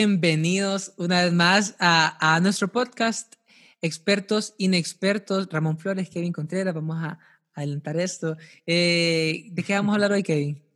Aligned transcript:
Bienvenidos 0.00 0.94
una 0.96 1.24
vez 1.24 1.32
más 1.32 1.74
a, 1.80 2.38
nuestro 2.40 2.68
podcast, 2.68 3.34
expertos, 3.82 4.54
inexpertos, 4.56 5.48
Ramón 5.50 5.76
Flores, 5.76 6.08
Kevin 6.08 6.32
Contreras, 6.32 6.72
vamos 6.72 6.98
a 7.02 7.18
adelantar 7.52 7.96
esto. 7.96 8.36
Eh, 8.64 9.48
¿De 9.50 9.64
qué 9.64 9.74
vamos 9.74 9.90
a 9.90 9.94
hablar 9.96 10.12
hoy, 10.12 10.22
Kevin? 10.22 10.62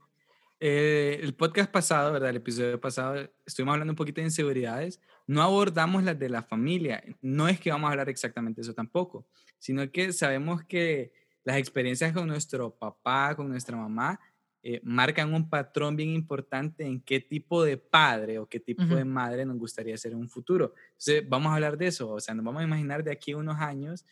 Eh, 0.64 1.18
el 1.20 1.34
podcast 1.34 1.70
pasado, 1.70 2.12
¿verdad? 2.12 2.30
El 2.30 2.36
episodio 2.36 2.80
pasado, 2.80 3.28
estuvimos 3.46 3.74
hablando 3.74 3.92
un 3.92 3.96
poquito 3.96 4.20
de 4.20 4.26
inseguridades. 4.26 5.00
No 5.26 5.42
abordamos 5.42 6.02
las 6.04 6.18
de 6.18 6.28
la 6.28 6.42
familia. 6.42 7.02
No 7.20 7.48
es 7.48 7.60
que 7.60 7.70
vamos 7.70 7.88
a 7.88 7.90
hablar 7.92 8.08
exactamente 8.08 8.60
eso 8.60 8.72
tampoco, 8.72 9.26
sino 9.58 9.88
que 9.90 10.12
sabemos 10.12 10.64
que 10.64 11.12
las 11.42 11.56
experiencias 11.56 12.12
con 12.12 12.28
nuestro 12.28 12.76
papá, 12.76 13.34
con 13.34 13.48
nuestra 13.48 13.76
mamá, 13.76 14.20
eh, 14.64 14.80
marcan 14.84 15.34
un 15.34 15.50
patrón 15.50 15.96
bien 15.96 16.10
importante 16.10 16.84
en 16.84 17.00
qué 17.00 17.18
tipo 17.18 17.64
de 17.64 17.78
padre 17.78 18.38
o 18.38 18.46
qué 18.46 18.60
tipo 18.60 18.84
de 18.84 19.04
madre 19.04 19.44
nos 19.44 19.58
gustaría 19.58 19.96
ser 19.96 20.12
en 20.12 20.18
un 20.18 20.28
futuro. 20.28 20.74
Entonces, 20.90 21.28
vamos 21.28 21.50
a 21.50 21.56
hablar 21.56 21.76
de 21.76 21.88
eso, 21.88 22.10
o 22.10 22.20
sea, 22.20 22.32
nos 22.34 22.44
vamos 22.44 22.60
a 22.60 22.64
imaginar 22.64 23.02
de 23.02 23.10
aquí 23.10 23.32
a 23.32 23.38
unos 23.38 23.56
años 23.58 24.06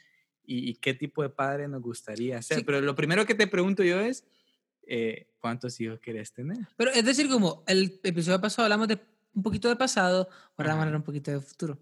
y, 0.44 0.74
qué 0.74 0.94
tipo 0.94 1.22
de 1.22 1.28
padre 1.28 1.68
nos 1.68 1.80
gustaría 1.80 2.42
ser. 2.42 2.64
Pero 2.64 2.80
lo 2.80 2.96
primero 2.96 3.24
que 3.24 3.36
te 3.36 3.46
pregunto 3.46 3.84
yo 3.84 4.00
es, 4.00 4.24
eh, 4.82 5.28
¿cuántos 5.38 5.80
hijos 5.80 6.00
quieres 6.00 6.32
tener? 6.32 6.66
Pero 6.76 6.90
es 6.90 7.04
decir, 7.04 7.28
como 7.28 7.62
el 7.68 8.00
episodio 8.02 8.40
pasado 8.40 8.64
hablamos 8.64 8.88
de 8.88 8.98
un 9.32 9.44
poquito 9.44 9.68
de 9.68 9.76
pasado, 9.76 10.28
ahora 10.56 10.70
vamos 10.70 10.78
a 10.78 10.82
hablar 10.82 10.96
un 10.96 11.04
poquito 11.04 11.30
de 11.30 11.40
futuro. 11.40 11.78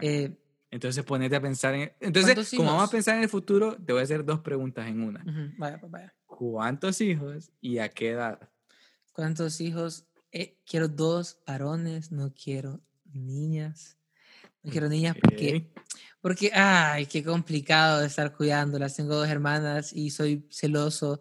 Eh, 0.00 0.34
entonces 0.70 1.04
ponete 1.04 1.36
a 1.36 1.42
pensar 1.42 1.74
en... 1.74 1.92
Entonces, 2.00 2.50
como 2.56 2.70
vamos 2.70 2.88
a 2.88 2.90
pensar 2.90 3.16
en 3.16 3.24
el 3.24 3.28
futuro, 3.28 3.76
te 3.76 3.92
voy 3.92 4.00
a 4.00 4.04
hacer 4.04 4.24
dos 4.24 4.40
preguntas 4.40 4.86
en 4.88 5.02
una. 5.02 5.22
Vaya, 5.58 5.78
pues 5.78 5.92
vaya. 5.92 6.14
¿Cuántos 6.28 7.00
hijos 7.00 7.50
y 7.60 7.78
a 7.78 7.88
qué 7.88 8.10
edad? 8.10 8.38
¿Cuántos 9.12 9.60
hijos? 9.60 10.04
Eh, 10.30 10.58
quiero 10.64 10.86
dos 10.86 11.38
varones, 11.46 12.12
no 12.12 12.32
quiero 12.32 12.80
niñas. 13.12 13.96
No 14.62 14.70
quiero 14.70 14.88
niñas 14.88 15.16
porque, 15.20 15.72
porque, 16.20 16.52
ay, 16.52 17.06
qué 17.06 17.24
complicado 17.24 18.04
estar 18.04 18.36
cuidándolas. 18.36 18.94
Tengo 18.94 19.16
dos 19.16 19.28
hermanas 19.28 19.92
y 19.92 20.10
soy 20.10 20.46
celoso 20.50 21.20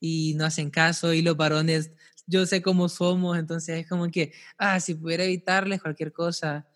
y 0.00 0.34
no 0.34 0.44
hacen 0.44 0.70
caso 0.70 1.14
y 1.14 1.22
los 1.22 1.36
varones, 1.36 1.92
yo 2.26 2.44
sé 2.44 2.60
cómo 2.60 2.88
somos, 2.88 3.38
entonces 3.38 3.78
es 3.78 3.88
como 3.88 4.10
que, 4.10 4.32
ah, 4.58 4.80
si 4.80 4.94
pudiera 4.94 5.24
evitarles 5.24 5.80
cualquier 5.80 6.12
cosa, 6.12 6.66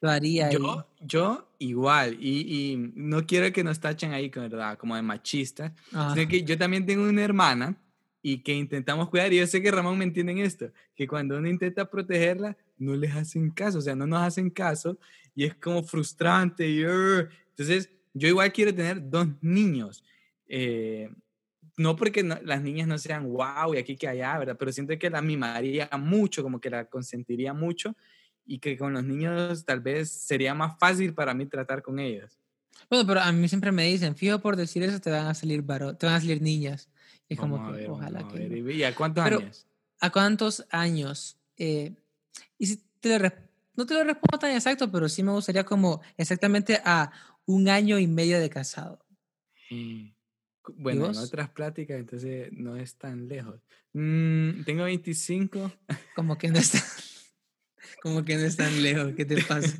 lo 0.00 0.10
haría. 0.10 0.50
Yo, 0.50 0.86
yo 1.00 1.48
igual, 1.58 2.16
y, 2.20 2.72
y, 2.72 2.92
no 2.94 3.26
quiero 3.26 3.52
que 3.52 3.64
nos 3.64 3.80
tachen 3.80 4.12
ahí, 4.12 4.28
¿verdad? 4.28 4.76
Como 4.76 4.94
de 4.94 5.02
machistas, 5.02 5.72
sino 5.90 6.28
que 6.28 6.42
yo 6.42 6.58
también 6.58 6.84
tengo 6.84 7.04
una 7.04 7.22
hermana 7.22 7.76
y 8.22 8.42
que 8.42 8.52
intentamos 8.52 9.08
cuidar, 9.08 9.32
y 9.32 9.38
yo 9.38 9.46
sé 9.46 9.62
que 9.62 9.70
Ramón 9.70 9.96
me 9.98 10.04
entiende 10.04 10.32
en 10.32 10.38
esto, 10.38 10.70
que 10.94 11.06
cuando 11.06 11.38
uno 11.38 11.48
intenta 11.48 11.88
protegerla, 11.88 12.56
no 12.76 12.94
les 12.96 13.14
hacen 13.14 13.50
caso, 13.50 13.78
o 13.78 13.80
sea, 13.80 13.94
no 13.94 14.06
nos 14.06 14.20
hacen 14.20 14.50
caso, 14.50 14.98
y 15.34 15.44
es 15.44 15.54
como 15.54 15.82
frustrante, 15.82 16.68
y, 16.68 16.82
entonces 16.82 17.90
yo 18.12 18.28
igual 18.28 18.52
quiero 18.52 18.74
tener 18.74 19.08
dos 19.08 19.28
niños, 19.40 20.04
eh, 20.48 21.08
no 21.76 21.94
porque 21.94 22.22
las 22.22 22.62
niñas 22.62 22.88
no 22.88 22.98
sean 22.98 23.28
wow 23.28 23.74
y 23.74 23.78
aquí 23.78 23.96
que 23.96 24.08
allá, 24.08 24.38
¿verdad? 24.38 24.56
Pero 24.58 24.72
siento 24.72 24.98
que 24.98 25.10
la 25.10 25.20
mimaría 25.20 25.88
mucho, 25.98 26.42
como 26.42 26.60
que 26.60 26.70
la 26.70 26.86
consentiría 26.86 27.52
mucho, 27.52 27.94
y 28.46 28.58
que 28.60 28.78
con 28.78 28.92
los 28.92 29.04
niños 29.04 29.64
tal 29.64 29.80
vez 29.80 30.10
sería 30.10 30.54
más 30.54 30.78
fácil 30.78 31.12
para 31.12 31.34
mí 31.34 31.46
tratar 31.46 31.82
con 31.82 31.98
ellos. 31.98 32.38
Bueno, 32.88 33.06
pero 33.06 33.20
a 33.20 33.32
mí 33.32 33.48
siempre 33.48 33.72
me 33.72 33.86
dicen, 33.86 34.16
fijo 34.16 34.38
por 34.40 34.56
decir 34.56 34.82
eso, 34.82 35.00
te 35.00 35.10
van 35.10 35.26
a 35.26 35.34
salir 35.34 35.64
te 35.66 36.06
van 36.06 36.14
a 36.14 36.20
salir 36.20 36.40
niñas. 36.40 36.88
Y 37.28 37.36
como 37.36 37.56
ojalá 37.88 38.28
que. 38.28 38.46
¿Y 38.46 38.84
a 38.84 38.94
cuántos 38.94 39.24
años? 39.24 39.66
¿A 40.00 40.10
cuántos 40.10 40.66
años? 40.70 41.38
Eh, 41.56 41.94
y 42.58 42.66
si 42.66 42.76
te 43.00 43.18
lo, 43.18 43.32
no 43.74 43.86
te 43.86 43.94
lo 43.94 44.04
respondo 44.04 44.38
tan 44.38 44.52
exacto, 44.52 44.90
pero 44.92 45.08
sí 45.08 45.22
me 45.22 45.32
gustaría 45.32 45.64
como 45.64 46.00
exactamente 46.16 46.80
a 46.84 47.10
un 47.46 47.68
año 47.68 47.98
y 47.98 48.06
medio 48.06 48.38
de 48.38 48.50
casado. 48.50 49.04
Mm, 49.70 50.10
bueno, 50.76 51.06
en 51.06 51.16
otras 51.16 51.50
pláticas, 51.50 51.98
entonces 51.98 52.52
no 52.52 52.76
es 52.76 52.94
tan 52.96 53.26
lejos. 53.26 53.60
Mm, 53.92 54.62
tengo 54.64 54.84
25. 54.84 55.72
Como 56.14 56.38
que 56.38 56.48
no 56.48 56.58
está. 56.58 56.78
Como 58.02 58.24
que 58.24 58.36
no 58.36 58.42
es 58.42 58.56
tan 58.56 58.82
lejos, 58.82 59.12
¿qué 59.16 59.24
te 59.24 59.42
pasa? 59.42 59.76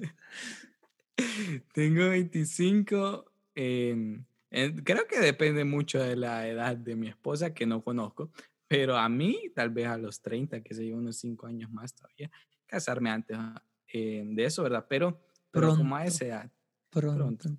Tengo 1.73 2.09
25. 2.09 3.33
creo 3.55 5.07
que 5.09 5.21
depende 5.21 5.65
mucho 5.65 5.99
de 5.99 6.17
la 6.17 6.47
edad 6.49 6.77
de 6.77 6.97
mi 6.97 7.09
esposa, 7.09 7.55
que 7.55 7.67
no 7.67 7.83
conozco, 7.83 8.31
pero 8.69 8.97
a 8.97 9.09
mí, 9.09 9.53
tal 9.55 9.71
vez 9.71 9.87
a 9.87 9.97
los 9.97 10.21
30, 10.21 10.61
que 10.63 10.75
se 10.75 10.93
unos 10.93 11.17
5 11.17 11.47
años 11.47 11.71
más 11.71 11.95
todavía, 11.95 12.31
casarme 12.67 13.11
antes 13.11 13.39
eh, 13.93 14.25
de 14.27 14.45
eso, 14.45 14.63
¿verdad? 14.63 14.87
Pero, 14.89 15.21
pero 15.51 15.77
como 15.77 15.97
a 15.97 16.05
esa 16.05 16.25
edad. 16.25 16.51
Pronto. 16.91 17.51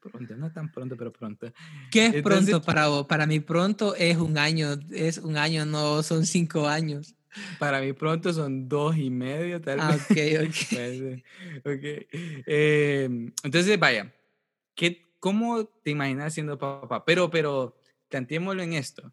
Pronto, 0.00 0.36
no 0.36 0.50
tan 0.50 0.72
pronto, 0.72 0.96
pero 0.96 1.12
pronto. 1.12 1.52
¿Qué 1.90 2.06
es 2.06 2.22
pronto 2.22 2.62
para 2.62 2.88
vos? 2.88 3.06
Para 3.06 3.26
mí 3.26 3.38
pronto 3.38 3.94
es 3.94 4.16
un 4.16 4.38
año, 4.38 4.78
es 4.90 5.18
un 5.18 5.36
año, 5.36 5.66
no 5.66 6.02
son 6.02 6.24
cinco 6.24 6.66
años. 6.66 7.14
Para 7.58 7.80
mí 7.80 7.92
pronto 7.92 8.32
son 8.32 8.68
dos 8.68 8.96
y 8.96 9.10
medio, 9.10 9.60
tal 9.60 9.80
ah, 9.80 9.90
vez. 9.90 10.02
Ok, 10.02 11.20
ok. 11.64 11.74
okay. 11.76 12.06
Em, 12.46 13.32
entonces, 13.42 13.78
vaya, 13.78 14.14
¿qué, 14.74 15.14
¿cómo 15.18 15.64
te 15.66 15.90
imaginas 15.90 16.34
siendo 16.34 16.58
papá? 16.58 17.04
Pero, 17.04 17.30
pero, 17.30 17.80
planteémoslo 18.08 18.62
en 18.62 18.72
esto. 18.72 19.12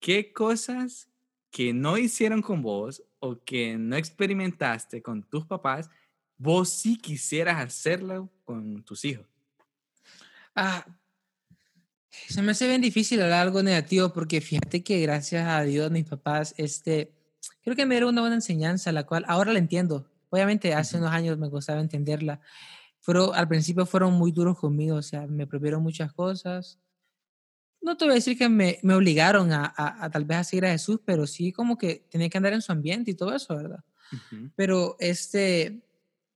¿Qué 0.00 0.32
cosas 0.32 1.08
que 1.50 1.72
no 1.72 1.98
hicieron 1.98 2.42
con 2.42 2.62
vos 2.62 3.02
o 3.18 3.42
que 3.42 3.76
no 3.78 3.96
experimentaste 3.96 5.02
con 5.02 5.22
tus 5.22 5.46
papás, 5.46 5.90
vos 6.36 6.68
sí 6.68 6.96
quisieras 6.98 7.64
hacerlo 7.64 8.30
con 8.44 8.84
tus 8.84 9.04
hijos? 9.04 9.26
Ah, 10.54 10.86
se 12.10 12.42
me 12.42 12.52
hace 12.52 12.66
bien 12.66 12.80
difícil 12.80 13.20
hablar 13.22 13.42
algo 13.42 13.62
negativo 13.62 14.12
porque 14.12 14.40
fíjate 14.40 14.82
que 14.82 15.00
gracias 15.00 15.46
a 15.46 15.62
Dios 15.62 15.90
mis 15.90 16.04
papás, 16.04 16.54
este, 16.56 17.15
creo 17.62 17.76
que 17.76 17.86
me 17.86 17.94
dieron 17.94 18.10
una 18.10 18.22
buena 18.22 18.36
enseñanza, 18.36 18.92
la 18.92 19.04
cual 19.04 19.24
ahora 19.28 19.52
la 19.52 19.58
entiendo. 19.58 20.10
Obviamente 20.30 20.74
hace 20.74 20.98
unos 20.98 21.12
años 21.12 21.38
me 21.38 21.48
gustaba 21.48 21.80
entenderla, 21.80 22.40
pero 23.04 23.32
al 23.34 23.48
principio 23.48 23.86
fueron 23.86 24.14
muy 24.14 24.32
duros 24.32 24.58
conmigo, 24.58 24.96
o 24.96 25.02
sea, 25.02 25.26
me 25.26 25.46
prohibieron 25.46 25.82
muchas 25.82 26.12
cosas. 26.12 26.78
No 27.80 27.96
te 27.96 28.04
voy 28.04 28.12
a 28.12 28.14
decir 28.16 28.36
que 28.36 28.48
me, 28.48 28.78
me 28.82 28.94
obligaron 28.94 29.52
a, 29.52 29.72
a, 29.76 30.10
tal 30.10 30.24
vez 30.24 30.38
a 30.38 30.44
seguir 30.44 30.66
a 30.66 30.70
Jesús, 30.70 31.00
pero 31.04 31.26
sí 31.26 31.52
como 31.52 31.78
que 31.78 32.06
tenía 32.10 32.28
que 32.28 32.36
andar 32.36 32.52
en 32.52 32.62
su 32.62 32.72
ambiente 32.72 33.12
y 33.12 33.14
todo 33.14 33.34
eso, 33.34 33.54
¿verdad? 33.54 33.84
Pero 34.54 34.96
este, 34.98 35.82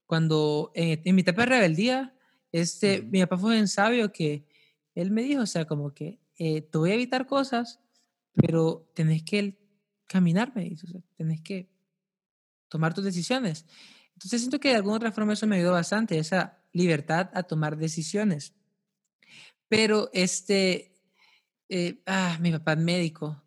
cuando 0.05 0.71
en, 0.75 1.15
mi 1.15 1.21
etapa 1.21 1.41
de 1.41 1.47
rebeldía, 1.47 2.13
este, 2.51 3.01
mi 3.01 3.21
papá 3.21 3.37
fue 3.37 3.59
un 3.59 3.67
sabio 3.67 4.11
que 4.11 4.45
él 4.93 5.11
me 5.11 5.23
dijo, 5.23 5.41
o 5.41 5.45
sea, 5.45 5.65
como 5.65 5.93
que 5.93 6.19
eh, 6.37 6.61
te 6.61 6.77
voy 6.77 6.91
a 6.91 6.95
evitar 6.95 7.27
cosas, 7.27 7.79
pero 8.33 8.89
tenés 8.93 9.23
que 9.23 9.60
caminar, 10.11 10.51
me 10.53 10.65
dice, 10.65 10.85
o 10.87 10.89
sea, 10.89 11.01
tenés 11.15 11.41
que 11.41 11.69
tomar 12.67 12.93
tus 12.93 13.05
decisiones. 13.05 13.65
Entonces 14.13 14.41
siento 14.41 14.59
que 14.59 14.69
de 14.69 14.75
alguna 14.75 14.97
otra 14.97 15.11
forma 15.11 15.33
eso 15.33 15.47
me 15.47 15.55
ayudó 15.55 15.71
bastante, 15.71 16.17
esa 16.17 16.59
libertad 16.73 17.29
a 17.33 17.43
tomar 17.43 17.77
decisiones. 17.77 18.53
Pero 19.69 20.09
este, 20.13 20.93
eh, 21.69 22.01
ah, 22.05 22.37
mi 22.41 22.51
papá 22.51 22.73
es 22.73 22.79
médico 22.79 23.41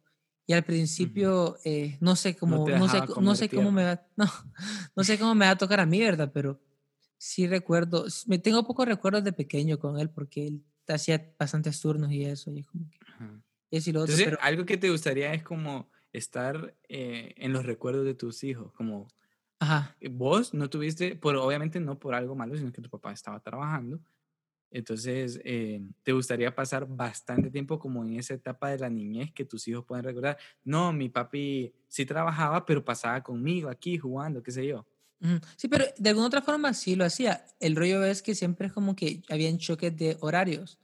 y 0.46 0.54
al 0.54 0.64
principio 0.64 1.58
eh, 1.64 1.98
no 2.00 2.16
sé 2.16 2.34
cómo, 2.34 2.66
no, 2.66 2.88
sé, 2.88 3.00
no 3.20 3.34
sé 3.34 3.48
cómo 3.50 3.70
me 3.70 3.84
va, 3.84 4.06
no, 4.16 4.30
no 4.96 5.04
sé 5.04 5.18
cómo 5.18 5.34
me 5.34 5.44
va 5.44 5.52
a 5.52 5.58
tocar 5.58 5.80
a 5.80 5.86
mí, 5.86 6.00
¿verdad? 6.00 6.30
Pero 6.32 6.60
sí 7.18 7.46
recuerdo, 7.46 8.06
me 8.26 8.38
tengo 8.38 8.66
pocos 8.66 8.86
recuerdos 8.86 9.22
de 9.22 9.32
pequeño 9.32 9.78
con 9.78 9.98
él 9.98 10.08
porque 10.08 10.46
él 10.46 10.64
hacía 10.88 11.34
bastantes 11.38 11.78
turnos 11.80 12.10
y 12.10 12.24
eso, 12.24 12.50
y 12.50 12.60
es 12.60 12.66
como 12.66 12.90
que, 12.90 12.98
y 13.70 13.92
lo 13.92 14.02
otro, 14.02 14.14
pero, 14.16 14.38
algo 14.40 14.64
que 14.64 14.76
te 14.76 14.88
gustaría 14.88 15.34
es 15.34 15.42
como 15.42 15.90
estar 16.14 16.74
eh, 16.88 17.34
en 17.36 17.52
los 17.52 17.66
recuerdos 17.66 18.06
de 18.06 18.14
tus 18.14 18.42
hijos, 18.44 18.72
como 18.72 19.08
Ajá. 19.60 19.96
Eh, 20.00 20.08
vos 20.08 20.54
no 20.54 20.70
tuviste, 20.70 21.16
por, 21.16 21.36
obviamente 21.36 21.80
no 21.80 21.98
por 21.98 22.14
algo 22.14 22.34
malo, 22.34 22.56
sino 22.56 22.72
que 22.72 22.82
tu 22.82 22.90
papá 22.90 23.12
estaba 23.12 23.40
trabajando, 23.40 24.00
entonces 24.70 25.40
eh, 25.44 25.82
te 26.02 26.12
gustaría 26.12 26.54
pasar 26.54 26.86
bastante 26.88 27.50
tiempo 27.50 27.78
como 27.78 28.04
en 28.04 28.14
esa 28.18 28.34
etapa 28.34 28.70
de 28.70 28.78
la 28.78 28.90
niñez 28.90 29.32
que 29.32 29.44
tus 29.44 29.68
hijos 29.68 29.84
pueden 29.84 30.04
recordar, 30.04 30.38
no, 30.64 30.92
mi 30.92 31.08
papi 31.08 31.72
sí 31.88 32.06
trabajaba, 32.06 32.66
pero 32.66 32.84
pasaba 32.84 33.22
conmigo 33.22 33.68
aquí 33.68 33.98
jugando, 33.98 34.42
qué 34.42 34.50
sé 34.50 34.66
yo. 34.66 34.86
Sí, 35.56 35.68
pero 35.68 35.86
de 35.96 36.10
alguna 36.10 36.26
otra 36.26 36.42
forma 36.42 36.74
sí 36.74 36.96
lo 36.96 37.04
hacía. 37.04 37.46
El 37.58 37.76
rollo 37.76 38.04
es 38.04 38.20
que 38.20 38.34
siempre 38.34 38.66
es 38.66 38.72
como 38.72 38.94
que 38.94 39.22
habían 39.30 39.58
choques 39.58 39.96
de 39.96 40.18
horarios. 40.20 40.78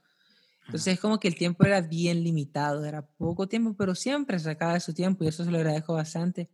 Entonces 0.71 0.93
es 0.93 0.99
como 1.01 1.19
que 1.19 1.27
el 1.27 1.35
tiempo 1.35 1.65
era 1.65 1.81
bien 1.81 2.23
limitado, 2.23 2.85
era 2.85 3.05
poco 3.05 3.45
tiempo, 3.45 3.75
pero 3.77 3.93
siempre 3.93 4.39
sacaba 4.39 4.79
su 4.79 4.93
tiempo 4.93 5.25
y 5.25 5.27
eso 5.27 5.43
se 5.43 5.51
lo 5.51 5.57
agradezco 5.57 5.95
bastante. 5.95 6.49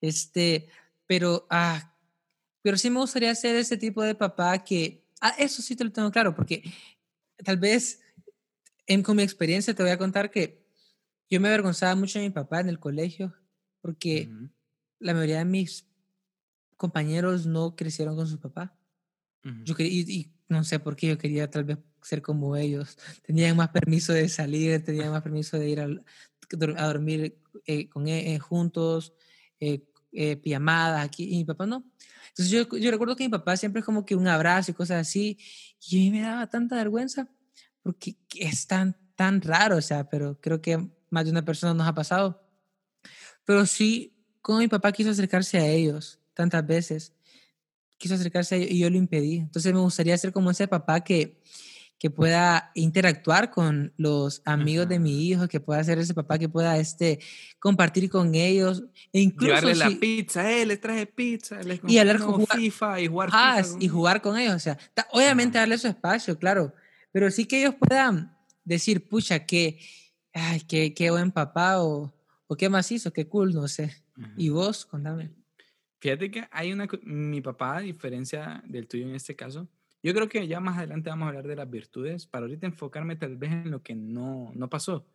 Este, 0.00 0.68
pero, 1.08 1.44
ah, 1.50 1.92
pero 2.62 2.78
sí 2.78 2.88
me 2.88 3.00
gustaría 3.00 3.34
ser 3.34 3.56
ese 3.56 3.76
tipo 3.76 4.00
de 4.00 4.14
papá 4.14 4.62
que, 4.62 5.04
ah, 5.20 5.34
eso 5.38 5.60
sí 5.60 5.74
te 5.74 5.82
lo 5.82 5.90
tengo 5.90 6.12
claro, 6.12 6.36
porque 6.36 6.62
tal 7.44 7.56
vez 7.56 8.00
en, 8.86 9.02
con 9.02 9.16
mi 9.16 9.24
experiencia 9.24 9.74
te 9.74 9.82
voy 9.82 9.90
a 9.90 9.98
contar 9.98 10.30
que 10.30 10.64
yo 11.28 11.40
me 11.40 11.48
avergonzaba 11.48 11.96
mucho 11.96 12.20
de 12.20 12.26
mi 12.26 12.30
papá 12.30 12.60
en 12.60 12.68
el 12.68 12.78
colegio, 12.78 13.34
porque 13.80 14.30
la 15.00 15.14
mayoría 15.14 15.38
de 15.38 15.46
mis 15.46 15.88
compañeros 16.76 17.44
no 17.44 17.74
crecieron 17.74 18.14
con 18.14 18.28
su 18.28 18.38
papá. 18.38 18.78
Yo 19.64 19.74
quería, 19.74 20.04
y, 20.06 20.32
no 20.52 20.64
sé 20.64 20.78
por 20.78 20.96
qué 20.96 21.08
yo 21.08 21.18
quería 21.18 21.50
tal 21.50 21.64
vez 21.64 21.78
ser 22.02 22.22
como 22.22 22.56
ellos. 22.56 22.98
Tenían 23.22 23.56
más 23.56 23.68
permiso 23.70 24.12
de 24.12 24.28
salir, 24.28 24.82
tenían 24.84 25.10
más 25.10 25.22
permiso 25.22 25.58
de 25.58 25.68
ir 25.68 25.80
a, 25.80 25.86
a 25.86 26.86
dormir 26.86 27.38
eh, 27.66 27.88
con 27.88 28.08
e, 28.08 28.34
eh, 28.34 28.38
juntos, 28.38 29.12
eh, 29.60 29.84
eh, 30.12 30.36
pijamadas 30.36 31.04
aquí, 31.04 31.24
y 31.24 31.38
mi 31.38 31.44
papá 31.44 31.66
no. 31.66 31.84
Entonces 32.28 32.50
yo, 32.50 32.76
yo 32.76 32.90
recuerdo 32.90 33.16
que 33.16 33.24
mi 33.24 33.30
papá 33.30 33.56
siempre 33.56 33.80
es 33.80 33.86
como 33.86 34.04
que 34.04 34.14
un 34.14 34.28
abrazo 34.28 34.70
y 34.70 34.74
cosas 34.74 35.00
así, 35.00 35.38
y 35.80 35.96
a 35.96 36.00
mí 36.00 36.10
me 36.10 36.22
daba 36.22 36.46
tanta 36.48 36.76
vergüenza, 36.76 37.28
porque 37.82 38.16
es 38.38 38.66
tan, 38.66 38.96
tan 39.16 39.40
raro, 39.40 39.76
o 39.76 39.82
sea, 39.82 40.08
pero 40.08 40.38
creo 40.40 40.60
que 40.60 40.88
más 41.10 41.24
de 41.24 41.30
una 41.30 41.44
persona 41.44 41.74
nos 41.74 41.86
ha 41.86 41.94
pasado. 41.94 42.46
Pero 43.44 43.66
sí, 43.66 44.14
como 44.40 44.58
mi 44.58 44.68
papá 44.68 44.92
quiso 44.92 45.10
acercarse 45.10 45.58
a 45.58 45.66
ellos 45.66 46.20
tantas 46.34 46.66
veces, 46.66 47.14
quiso 48.02 48.16
acercarse 48.16 48.56
a 48.56 48.58
ellos 48.58 48.70
y 48.72 48.78
yo 48.80 48.90
lo 48.90 48.96
impedí. 48.96 49.36
Entonces 49.36 49.72
me 49.72 49.78
gustaría 49.78 50.18
ser 50.18 50.32
como 50.32 50.50
ese 50.50 50.66
papá 50.66 51.02
que, 51.02 51.40
que 52.00 52.10
pueda 52.10 52.72
interactuar 52.74 53.50
con 53.52 53.92
los 53.96 54.42
amigos 54.44 54.88
de 54.88 54.98
mi 54.98 55.28
hijo, 55.28 55.46
que 55.46 55.60
pueda 55.60 55.84
ser 55.84 56.00
ese 56.00 56.12
papá 56.12 56.36
que 56.36 56.48
pueda 56.48 56.76
este, 56.78 57.20
compartir 57.60 58.10
con 58.10 58.34
ellos. 58.34 58.82
E 59.12 59.20
incluso 59.20 59.54
Llevarle 59.54 59.76
la 59.76 59.90
pizza, 59.90 60.50
eh, 60.50 60.66
les 60.66 60.80
traje 60.80 61.06
pizza, 61.06 61.62
les 61.62 61.80
y 61.86 61.98
hablar 61.98 62.18
con 62.18 62.44
FIFA 62.44 63.00
y 63.00 63.06
jugar 63.06 63.28
ah, 63.32 63.62
y 63.78 63.86
jugar 63.86 64.20
con 64.20 64.36
ellos. 64.36 64.56
O 64.56 64.58
sea, 64.58 64.76
obviamente 65.12 65.58
darle 65.58 65.78
su 65.78 65.86
espacio, 65.86 66.36
claro, 66.36 66.74
pero 67.12 67.30
sí 67.30 67.44
que 67.44 67.60
ellos 67.60 67.76
puedan 67.78 68.36
decir, 68.64 69.08
pucha, 69.08 69.46
que, 69.46 69.78
ay, 70.32 70.60
qué, 70.62 70.92
qué 70.92 71.12
buen 71.12 71.30
papá 71.30 71.80
o, 71.80 72.12
o 72.48 72.56
qué 72.56 72.68
más 72.68 72.90
hizo, 72.90 73.12
qué 73.12 73.28
cool, 73.28 73.54
no 73.54 73.68
sé. 73.68 73.94
Y 74.36 74.48
vos, 74.48 74.86
contame. 74.86 75.41
Fíjate 76.02 76.32
que 76.32 76.48
hay 76.50 76.72
una, 76.72 76.88
mi 77.04 77.40
papá, 77.40 77.76
a 77.76 77.80
diferencia 77.80 78.60
del 78.66 78.88
tuyo 78.88 79.06
en 79.06 79.14
este 79.14 79.36
caso, 79.36 79.68
yo 80.02 80.12
creo 80.12 80.28
que 80.28 80.48
ya 80.48 80.58
más 80.58 80.76
adelante 80.76 81.10
vamos 81.10 81.26
a 81.26 81.28
hablar 81.28 81.46
de 81.46 81.54
las 81.54 81.70
virtudes, 81.70 82.26
para 82.26 82.44
ahorita 82.44 82.66
enfocarme 82.66 83.14
tal 83.14 83.36
vez 83.36 83.52
en 83.52 83.70
lo 83.70 83.84
que 83.84 83.94
no, 83.94 84.50
no 84.52 84.68
pasó, 84.68 85.06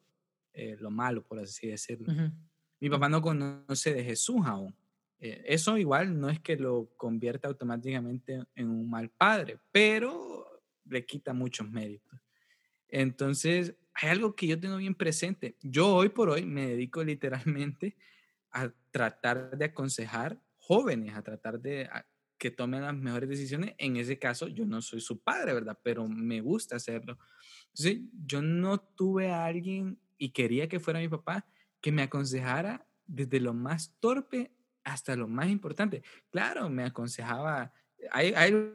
eh, 0.54 0.78
lo 0.80 0.90
malo, 0.90 1.26
por 1.26 1.40
así 1.40 1.68
decirlo. 1.68 2.14
Mi 2.80 2.90
papá 2.90 3.10
no 3.10 3.22
conoce 3.22 3.94
de 3.94 4.02
Jesús 4.02 4.38
aún. 4.46 4.74
Eh, 5.20 5.44
eso 5.48 5.78
igual 5.78 6.18
no 6.18 6.30
es 6.30 6.40
que 6.40 6.56
lo 6.56 6.90
convierta 6.96 7.50
automáticamente 7.50 8.46
en 8.56 8.70
un 8.70 8.90
mal 8.90 9.10
padre, 9.10 9.60
pero 9.74 10.62
le 10.86 11.06
quita 11.06 11.34
muchos 11.34 11.70
méritos. 11.70 12.18
Entonces, 12.88 13.76
hay 13.94 14.08
algo 14.12 14.38
que 14.38 14.48
yo 14.48 14.58
tengo 14.58 14.78
bien 14.78 14.96
presente. 14.96 15.58
Yo 15.62 15.94
hoy 15.94 16.08
por 16.08 16.30
hoy 16.30 16.46
me 16.46 16.66
dedico 16.66 17.04
literalmente 17.04 17.98
a 18.52 18.72
tratar 18.92 19.58
de 19.58 19.66
aconsejar 19.66 20.40
jóvenes, 20.68 21.16
a 21.16 21.24
tratar 21.24 21.60
de 21.60 21.90
que 22.38 22.52
tomen 22.52 22.82
las 22.82 22.96
mejores 22.96 23.30
decisiones. 23.30 23.74
En 23.78 23.96
ese 23.96 24.20
caso, 24.20 24.48
yo 24.48 24.66
no 24.66 24.82
soy 24.82 25.02
su 25.02 25.20
padre, 25.20 25.54
¿verdad? 25.54 25.80
Pero 25.82 26.08
me 26.08 26.42
gusta 26.42 26.76
hacerlo. 26.76 27.18
Entonces, 27.70 28.02
yo 28.26 28.42
no 28.42 28.80
tuve 28.80 29.32
a 29.32 29.46
alguien 29.46 30.00
y 30.18 30.30
quería 30.30 30.68
que 30.68 30.80
fuera 30.80 31.00
mi 31.00 31.08
papá 31.08 31.46
que 31.82 31.92
me 31.92 32.04
aconsejara 32.04 32.86
desde 33.06 33.40
lo 33.40 33.54
más 33.54 33.96
torpe 34.00 34.52
hasta 34.84 35.16
lo 35.16 35.28
más 35.28 35.50
importante. 35.50 36.04
Claro, 36.30 36.70
me 36.70 36.84
aconsejaba, 36.84 37.72
hay, 38.12 38.34
hay 38.36 38.74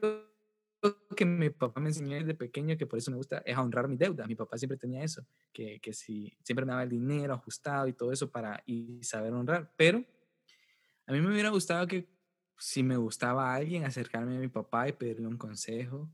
que 1.14 1.24
mi 1.24 1.50
papá 1.50 1.80
me 1.80 1.90
enseñó 1.90 2.16
desde 2.16 2.34
pequeño, 2.34 2.76
que 2.76 2.86
por 2.86 2.98
eso 2.98 3.10
me 3.10 3.16
gusta, 3.16 3.42
es 3.44 3.56
honrar 3.56 3.86
mi 3.86 3.96
deuda. 3.96 4.26
Mi 4.26 4.34
papá 4.34 4.58
siempre 4.58 4.76
tenía 4.76 5.04
eso, 5.04 5.24
que, 5.52 5.78
que 5.80 5.92
si 5.92 6.36
siempre 6.42 6.64
me 6.64 6.70
daba 6.70 6.82
el 6.82 6.90
dinero 6.90 7.34
ajustado 7.34 7.86
y 7.86 7.92
todo 7.92 8.12
eso 8.12 8.30
para 8.30 8.62
y 8.66 9.02
saber 9.04 9.32
honrar. 9.32 9.72
Pero 9.76 10.04
a 11.12 11.16
mí 11.16 11.20
me 11.20 11.32
hubiera 11.32 11.50
gustado 11.50 11.86
que 11.86 12.08
si 12.58 12.82
me 12.82 12.96
gustaba 12.96 13.52
a 13.52 13.56
alguien, 13.56 13.84
acercarme 13.84 14.36
a 14.36 14.40
mi 14.40 14.48
papá 14.48 14.88
y 14.88 14.92
pedirle 14.92 15.26
un 15.26 15.36
consejo. 15.36 16.10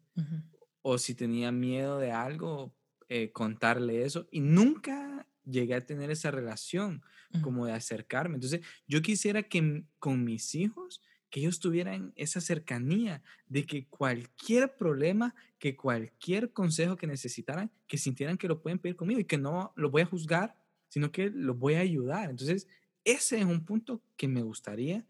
O 0.82 0.98
si 0.98 1.14
tenía 1.14 1.52
miedo 1.52 1.98
de 1.98 2.10
algo, 2.10 2.74
eh, 3.08 3.30
contarle 3.32 4.02
eso. 4.04 4.26
Y 4.30 4.40
nunca 4.40 5.26
llegué 5.44 5.74
a 5.74 5.86
tener 5.86 6.10
esa 6.10 6.30
relación 6.30 7.02
como 7.42 7.66
de 7.66 7.72
acercarme. 7.72 8.36
Entonces, 8.36 8.62
yo 8.86 9.02
quisiera 9.02 9.42
que 9.42 9.84
con 9.98 10.24
mis 10.24 10.54
hijos, 10.54 11.02
que 11.30 11.40
ellos 11.40 11.60
tuvieran 11.60 12.12
esa 12.16 12.40
cercanía 12.40 13.22
de 13.46 13.66
que 13.66 13.86
cualquier 13.86 14.76
problema, 14.76 15.34
que 15.58 15.76
cualquier 15.76 16.52
consejo 16.52 16.96
que 16.96 17.06
necesitaran, 17.06 17.70
que 17.86 17.98
sintieran 17.98 18.38
que 18.38 18.48
lo 18.48 18.62
pueden 18.62 18.78
pedir 18.78 18.96
conmigo 18.96 19.20
y 19.20 19.26
que 19.26 19.36
no 19.36 19.72
lo 19.76 19.90
voy 19.90 20.02
a 20.02 20.06
juzgar, 20.06 20.56
sino 20.88 21.12
que 21.12 21.28
los 21.28 21.58
voy 21.58 21.74
a 21.74 21.80
ayudar. 21.80 22.30
Entonces, 22.30 22.66
ese 23.12 23.38
es 23.38 23.44
un 23.44 23.64
punto 23.64 24.02
que 24.16 24.28
me 24.28 24.42
gustaría 24.42 25.04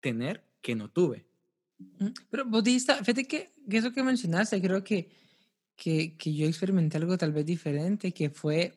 tener 0.00 0.44
que 0.60 0.74
no 0.74 0.90
tuve. 0.90 1.26
Pero 2.30 2.44
Bautista, 2.44 2.96
fíjate 2.96 3.26
que, 3.26 3.52
que 3.68 3.76
eso 3.78 3.92
que 3.92 4.02
mencionaste, 4.02 4.60
creo 4.60 4.84
que, 4.84 5.10
que, 5.76 6.16
que, 6.16 6.34
yo 6.34 6.46
experimenté 6.46 6.98
algo 6.98 7.16
tal 7.18 7.32
vez 7.32 7.46
diferente, 7.46 8.12
que 8.12 8.30
fue 8.30 8.74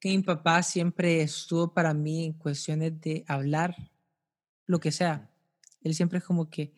que 0.00 0.10
mi 0.10 0.22
papá 0.22 0.62
siempre 0.62 1.22
estuvo 1.22 1.72
para 1.72 1.94
mí 1.94 2.24
en 2.24 2.32
cuestiones 2.34 3.00
de 3.00 3.24
hablar 3.26 3.74
lo 4.66 4.80
que 4.80 4.92
sea. 4.92 5.30
Él 5.82 5.94
siempre 5.94 6.18
es 6.18 6.24
como 6.24 6.50
que 6.50 6.72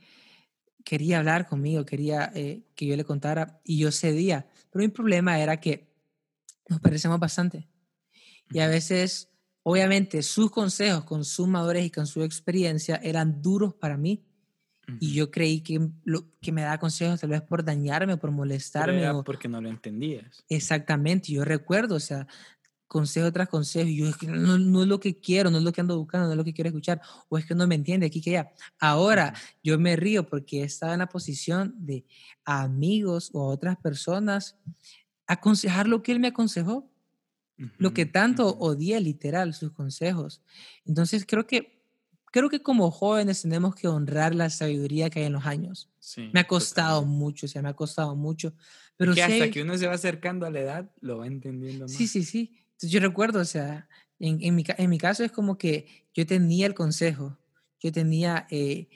quería 0.85 1.19
hablar 1.19 1.49
conmigo, 1.49 1.85
quería 1.85 2.31
eh, 2.35 2.63
que 2.75 2.87
yo 2.87 2.97
le 2.97 3.05
contara 3.05 3.61
y 3.65 3.79
yo 3.79 3.91
cedía. 3.91 4.49
Pero 4.71 4.85
mi 4.85 4.89
problema 4.89 5.41
era 5.41 5.59
que 5.61 5.89
nos 6.69 6.81
parecemos 6.81 7.19
bastante. 7.19 7.69
Y 8.51 8.61
a 8.61 8.69
veces, 8.69 9.31
obviamente, 9.69 10.23
sus 10.23 10.49
consejos 10.53 11.03
con 11.03 11.25
su 11.25 11.49
madurez 11.49 11.87
y 11.87 11.91
con 11.91 12.07
su 12.07 12.23
experiencia 12.23 13.01
eran 13.03 13.43
duros 13.43 13.75
para 13.75 13.97
mí. 13.97 14.25
Y 15.01 15.13
yo 15.13 15.33
creí 15.33 15.61
que, 15.61 15.91
lo, 16.05 16.25
que 16.41 16.53
me 16.53 16.63
daba 16.63 16.79
consejos 16.79 17.21
tal 17.21 17.31
vez 17.31 17.43
por 17.43 17.65
dañarme 17.65 18.17
por 18.17 18.31
molestarme. 18.31 19.01
Era 19.01 19.25
porque 19.25 19.49
no 19.49 19.61
lo 19.61 19.69
entendías. 19.69 20.45
Exactamente, 20.49 21.33
yo 21.33 21.45
recuerdo, 21.45 21.97
o 21.97 22.01
sea, 22.01 22.29
consejo 22.87 23.33
tras 23.33 23.49
consejo, 23.49 23.89
y 23.89 23.97
yo 23.97 24.09
es 24.09 24.17
que 24.17 24.29
no, 24.29 24.57
no, 24.57 24.83
es 24.83 24.89
lo 24.89 25.01
que 25.01 25.17
quiero, 25.21 25.51
no 25.51 25.59
es 25.59 25.65
lo 25.65 25.73
que 25.73 25.81
ando 25.81 25.99
buscando, 25.99 26.29
no 26.29 26.35
es 26.35 26.39
lo 26.39 26.45
que 26.45 26.55
quiero 26.55 26.69
escuchar, 26.69 27.01
o 27.29 27.37
es 27.37 27.45
que 27.45 27.57
no 27.57 27.67
me 27.67 27.75
entiende 27.75 28.07
aquí 28.07 28.21
que 28.21 28.39
allá. 28.39 28.53
Ahora 28.79 29.35
yo 29.65 29.77
me 29.81 29.97
río 29.97 30.29
porque 30.29 30.63
estaba 30.63 30.93
en 30.93 31.01
la 31.01 31.09
posición 31.09 31.75
de 31.77 32.07
amigos 32.45 33.31
o 33.33 33.49
otras 33.49 33.77
personas 33.79 34.57
aconsejar 35.27 35.89
lo 35.89 36.05
que 36.05 36.13
él 36.13 36.21
me 36.21 36.29
aconsejó, 36.29 36.89
lo 37.79 37.95
que 37.95 38.07
tanto 38.07 38.49
odié 38.59 39.01
literal 39.01 39.55
sus 39.55 39.73
consejos. 39.73 40.43
Entonces 40.85 41.25
creo 41.27 41.47
que 41.47 41.77
creo 42.37 42.51
que 42.51 42.61
como 42.61 42.91
jóvenes 42.91 43.41
tenemos 43.41 43.75
que 43.75 43.89
honrar 43.89 44.35
la 44.35 44.51
sabiduría 44.51 45.09
que 45.09 45.21
hay 45.21 45.27
en 45.27 45.33
los 45.33 45.47
años. 45.47 45.89
me 46.35 46.41
ha 46.41 46.47
costado 46.47 47.05
mucho, 47.05 47.47
o 47.47 47.49
sea, 47.49 47.63
me 47.63 47.71
ha 47.71 47.75
costado 47.75 48.15
mucho. 48.15 48.53
Pero 48.99 49.15
que 49.15 49.23
hasta 49.23 49.51
que 49.51 49.63
uno 49.63 49.77
se 49.79 49.87
va 49.87 49.95
acercando 49.95 50.45
a 50.45 50.51
la 50.51 50.61
edad, 50.61 50.91
lo 51.01 51.19
va 51.19 51.27
entendiendo 51.27 51.85
más. 51.85 51.93
Sí, 51.93 52.07
sí, 52.07 52.25
sí. 52.25 52.55
Entonces 52.73 52.91
yo 52.91 53.01
recuerdo, 53.01 53.41
o 53.41 53.45
sea, 53.45 53.89
en, 54.19 54.39
en, 54.43 54.55
mi, 54.55 54.65
en 54.67 54.91
mi 54.91 54.99
caso 54.99 55.25
es 55.25 55.33
como 55.33 55.57
que 55.57 55.87
yo 56.13 56.27
tenía 56.27 56.67
el 56.67 56.75
consejo, 56.75 57.39
yo 57.81 57.91
tenía, 57.91 58.47
eh, 58.51 58.89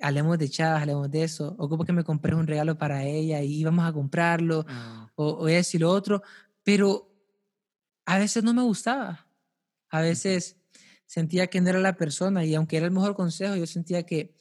hablemos 0.00 0.38
de 0.38 0.50
chavas, 0.50 0.82
hablemos 0.82 1.10
de 1.10 1.24
eso, 1.24 1.54
o 1.58 1.68
como 1.70 1.84
que 1.86 1.92
me 1.94 2.04
compré 2.04 2.34
un 2.34 2.46
regalo 2.46 2.76
para 2.76 3.04
ella 3.04 3.42
y 3.42 3.54
íbamos 3.54 3.86
a 3.86 3.92
comprarlo, 3.92 4.66
ah. 4.68 5.10
o, 5.14 5.28
o 5.28 5.48
eso 5.48 5.76
y 5.76 5.80
lo 5.80 5.90
otro, 5.90 6.22
pero 6.62 7.11
a 8.06 8.18
veces 8.18 8.44
no 8.44 8.54
me 8.54 8.62
gustaba. 8.62 9.26
A 9.88 10.00
veces 10.00 10.56
sentía 11.06 11.46
que 11.48 11.60
no 11.60 11.70
era 11.70 11.78
la 11.78 11.96
persona 11.96 12.44
y 12.44 12.54
aunque 12.54 12.76
era 12.78 12.86
el 12.86 12.92
mejor 12.92 13.14
consejo, 13.14 13.56
yo 13.56 13.66
sentía 13.66 14.04
que, 14.04 14.34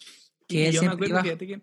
que 0.47 0.71
yo 0.71 0.83
me 0.83 0.89
acuerdo, 0.89 1.21
fíjate 1.21 1.47
que 1.47 1.61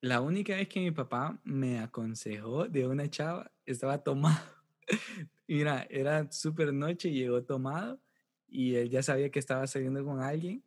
la 0.00 0.20
única 0.20 0.54
vez 0.54 0.68
que 0.68 0.80
mi 0.80 0.92
papá 0.92 1.40
me 1.42 1.80
aconsejó 1.80 2.68
de 2.68 2.86
una 2.86 3.10
chava, 3.10 3.50
estaba 3.66 3.98
tomado. 3.98 4.40
Mira, 5.48 5.86
era 5.90 6.30
súper 6.30 6.72
noche, 6.72 7.10
llegó 7.10 7.42
tomado 7.42 8.00
y 8.46 8.76
él 8.76 8.90
ya 8.90 9.02
sabía 9.02 9.30
que 9.30 9.40
estaba 9.40 9.66
saliendo 9.66 10.04
con 10.04 10.20
alguien 10.20 10.62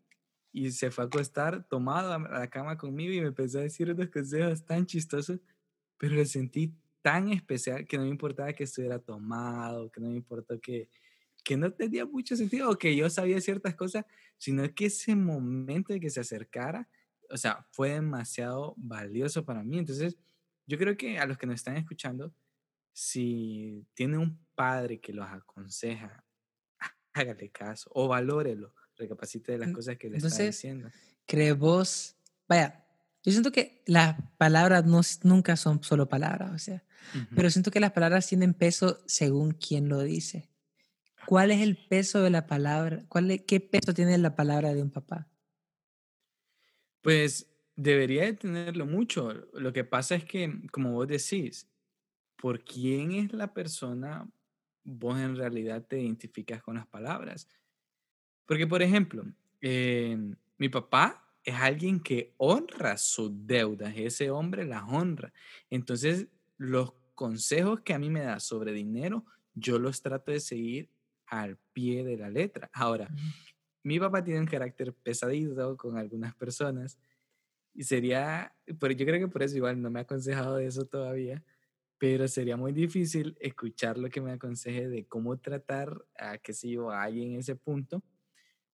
y 0.51 0.71
se 0.71 0.91
fue 0.91 1.05
a 1.05 1.07
acostar 1.07 1.63
tomado 1.67 2.13
a 2.13 2.19
la 2.19 2.49
cama 2.49 2.77
conmigo 2.77 3.13
y 3.13 3.21
me 3.21 3.27
empezó 3.27 3.59
a 3.59 3.61
decir 3.61 3.89
unos 3.89 4.09
consejos 4.09 4.65
tan 4.65 4.85
chistosos, 4.85 5.39
pero 5.97 6.15
lo 6.15 6.25
sentí 6.25 6.75
tan 7.01 7.29
especial 7.29 7.87
que 7.87 7.97
no 7.97 8.03
me 8.03 8.09
importaba 8.09 8.53
que 8.53 8.63
estuviera 8.63 8.99
tomado, 8.99 9.91
que 9.91 9.99
no 9.99 10.09
me 10.09 10.15
importó 10.15 10.59
que, 10.59 10.89
que 11.43 11.57
no 11.57 11.71
tenía 11.71 12.05
mucho 12.05 12.35
sentido 12.35 12.69
o 12.69 12.77
que 12.77 12.95
yo 12.95 13.09
sabía 13.09 13.41
ciertas 13.41 13.75
cosas, 13.75 14.05
sino 14.37 14.63
que 14.73 14.85
ese 14.85 15.15
momento 15.15 15.93
de 15.93 15.99
que 15.99 16.09
se 16.09 16.19
acercara, 16.19 16.87
o 17.29 17.37
sea, 17.37 17.65
fue 17.71 17.91
demasiado 17.91 18.73
valioso 18.77 19.45
para 19.45 19.63
mí. 19.63 19.79
Entonces, 19.79 20.17
yo 20.65 20.77
creo 20.77 20.95
que 20.95 21.17
a 21.17 21.25
los 21.25 21.37
que 21.37 21.47
nos 21.47 21.55
están 21.55 21.77
escuchando, 21.77 22.33
si 22.93 23.85
tiene 23.93 24.17
un 24.17 24.39
padre 24.55 24.99
que 24.99 25.13
los 25.13 25.27
aconseja, 25.27 26.23
hágale 27.13 27.49
caso 27.49 27.89
o 27.93 28.07
valórelo, 28.07 28.73
recapacite 28.95 29.53
de 29.53 29.57
las 29.57 29.71
cosas 29.71 29.97
que 29.97 30.09
le 30.09 30.17
está 30.17 30.43
diciendo. 30.43 30.89
¿Cree 31.25 31.53
vos? 31.53 32.17
Vaya, 32.47 32.80
yo 33.23 33.31
siento 33.31 33.51
que 33.51 33.83
las 33.85 34.15
palabras 34.37 34.85
no, 34.85 35.01
nunca 35.23 35.55
son 35.55 35.83
solo 35.83 36.09
palabras, 36.09 36.51
o 36.53 36.57
sea, 36.57 36.83
pero 37.35 37.49
siento 37.49 37.71
que 37.71 37.79
las 37.79 37.91
palabras 37.91 38.27
tienen 38.27 38.53
peso 38.53 38.99
según 39.05 39.51
quien 39.51 39.89
lo 39.89 40.01
dice. 40.01 40.49
¿Cuál 41.25 41.51
es 41.51 41.61
el 41.61 41.77
peso 41.77 42.21
de 42.23 42.29
la 42.29 42.47
palabra? 42.47 43.03
¿Cuál 43.07 43.43
¿Qué 43.45 43.59
peso 43.59 43.93
tiene 43.93 44.17
la 44.17 44.35
palabra 44.35 44.73
de 44.73 44.81
un 44.81 44.89
papá? 44.89 45.27
Pues 47.01 47.47
debería 47.75 48.23
de 48.25 48.33
tenerlo 48.33 48.85
mucho. 48.85 49.33
Lo 49.53 49.73
que 49.73 49.83
pasa 49.83 50.15
es 50.15 50.25
que, 50.25 50.61
como 50.71 50.93
vos 50.93 51.07
decís, 51.07 51.69
¿por 52.37 52.63
quién 52.63 53.11
es 53.11 53.33
la 53.33 53.53
persona 53.53 54.27
vos 54.83 55.19
en 55.19 55.35
realidad 55.35 55.85
te 55.85 56.01
identificas 56.01 56.61
con 56.63 56.75
las 56.75 56.87
palabras? 56.87 57.47
Porque, 58.45 58.67
por 58.67 58.81
ejemplo, 58.81 59.23
eh, 59.61 60.17
mi 60.57 60.69
papá 60.69 61.30
es 61.43 61.55
alguien 61.55 61.99
que 61.99 62.33
honra 62.37 62.97
sus 62.97 63.31
deudas, 63.47 63.93
ese 63.95 64.29
hombre 64.29 64.65
las 64.65 64.83
honra. 64.87 65.33
Entonces, 65.69 66.27
los 66.57 66.93
consejos 67.15 67.81
que 67.81 67.93
a 67.93 67.99
mí 67.99 68.09
me 68.09 68.21
da 68.21 68.39
sobre 68.39 68.73
dinero, 68.73 69.25
yo 69.53 69.79
los 69.79 70.01
trato 70.01 70.31
de 70.31 70.39
seguir 70.39 70.89
al 71.27 71.57
pie 71.73 72.03
de 72.03 72.17
la 72.17 72.29
letra. 72.29 72.69
Ahora, 72.73 73.09
mi 73.83 73.99
papá 73.99 74.23
tiene 74.23 74.39
un 74.39 74.45
carácter 74.45 74.93
pesadito 74.93 75.75
con 75.77 75.97
algunas 75.97 76.35
personas 76.35 76.99
y 77.73 77.83
sería, 77.83 78.53
pero 78.79 78.93
yo 78.93 79.05
creo 79.05 79.19
que 79.19 79.31
por 79.31 79.43
eso 79.43 79.55
igual 79.55 79.81
no 79.81 79.89
me 79.89 79.99
ha 79.99 80.03
aconsejado 80.03 80.57
de 80.57 80.67
eso 80.67 80.85
todavía, 80.85 81.43
pero 81.97 82.27
sería 82.27 82.57
muy 82.57 82.73
difícil 82.73 83.37
escuchar 83.39 83.97
lo 83.97 84.09
que 84.09 84.21
me 84.21 84.31
aconseje 84.31 84.89
de 84.89 85.05
cómo 85.05 85.37
tratar 85.37 86.03
a, 86.17 86.37
qué 86.37 86.53
sé 86.53 86.69
yo, 86.69 86.91
a 86.91 87.03
alguien 87.03 87.33
en 87.33 87.39
ese 87.39 87.55
punto. 87.55 88.03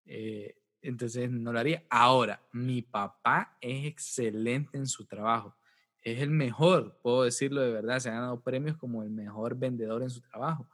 Eh, 0.06 0.56
entonces 0.82 1.30
no 1.30 1.52
lo 1.52 1.60
haría. 1.60 1.84
Ahora, 1.90 2.42
mi 2.52 2.82
papá 2.82 3.58
es 3.62 3.86
excelente 3.86 4.78
en 4.78 4.88
su 4.88 5.06
trabajo. 5.06 5.56
Es 6.02 6.22
el 6.22 6.30
mejor, 6.30 7.00
puedo 7.02 7.24
decirlo 7.24 7.62
de 7.62 7.72
verdad. 7.72 8.00
Se 8.00 8.10
ha 8.10 8.14
ganado 8.14 8.42
premios 8.42 8.78
como 8.78 9.04
el 9.04 9.10
mejor 9.10 9.58
vendedor 9.58 10.04
en 10.04 10.10
su 10.10 10.22
trabajo. 10.22 10.70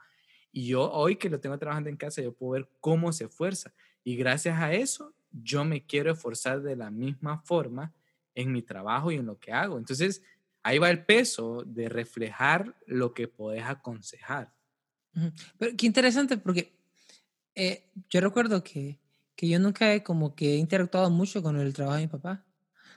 Y 0.51 0.67
yo 0.67 0.91
hoy 0.91 1.15
que 1.15 1.29
lo 1.29 1.39
tengo 1.39 1.57
trabajando 1.57 1.89
en 1.89 1.97
casa, 1.97 2.21
yo 2.21 2.33
puedo 2.33 2.51
ver 2.51 2.69
cómo 2.79 3.11
se 3.11 3.25
esfuerza. 3.25 3.73
Y 4.03 4.15
gracias 4.15 4.59
a 4.59 4.73
eso, 4.73 5.13
yo 5.31 5.65
me 5.65 5.85
quiero 5.85 6.11
esforzar 6.11 6.61
de 6.61 6.75
la 6.75 6.91
misma 6.91 7.39
forma 7.39 7.93
en 8.35 8.51
mi 8.51 8.61
trabajo 8.61 9.11
y 9.11 9.15
en 9.15 9.25
lo 9.25 9.39
que 9.39 9.51
hago. 9.51 9.77
Entonces, 9.77 10.21
ahí 10.61 10.77
va 10.77 10.89
el 10.89 11.05
peso 11.05 11.63
de 11.65 11.89
reflejar 11.89 12.75
lo 12.85 13.13
que 13.13 13.27
podés 13.27 13.63
aconsejar. 13.63 14.53
Pero 15.57 15.73
qué 15.77 15.85
interesante, 15.85 16.37
porque 16.37 16.75
eh, 17.55 17.89
yo 18.09 18.21
recuerdo 18.21 18.63
que 18.63 18.99
que 19.35 19.47
yo 19.47 19.59
nunca 19.59 19.93
he 19.93 20.03
como 20.03 20.35
que 20.35 20.53
he 20.53 20.57
interactuado 20.57 21.09
mucho 21.09 21.41
con 21.41 21.59
el 21.59 21.73
trabajo 21.73 21.97
de 21.97 22.03
mi 22.03 22.07
papá. 22.07 22.45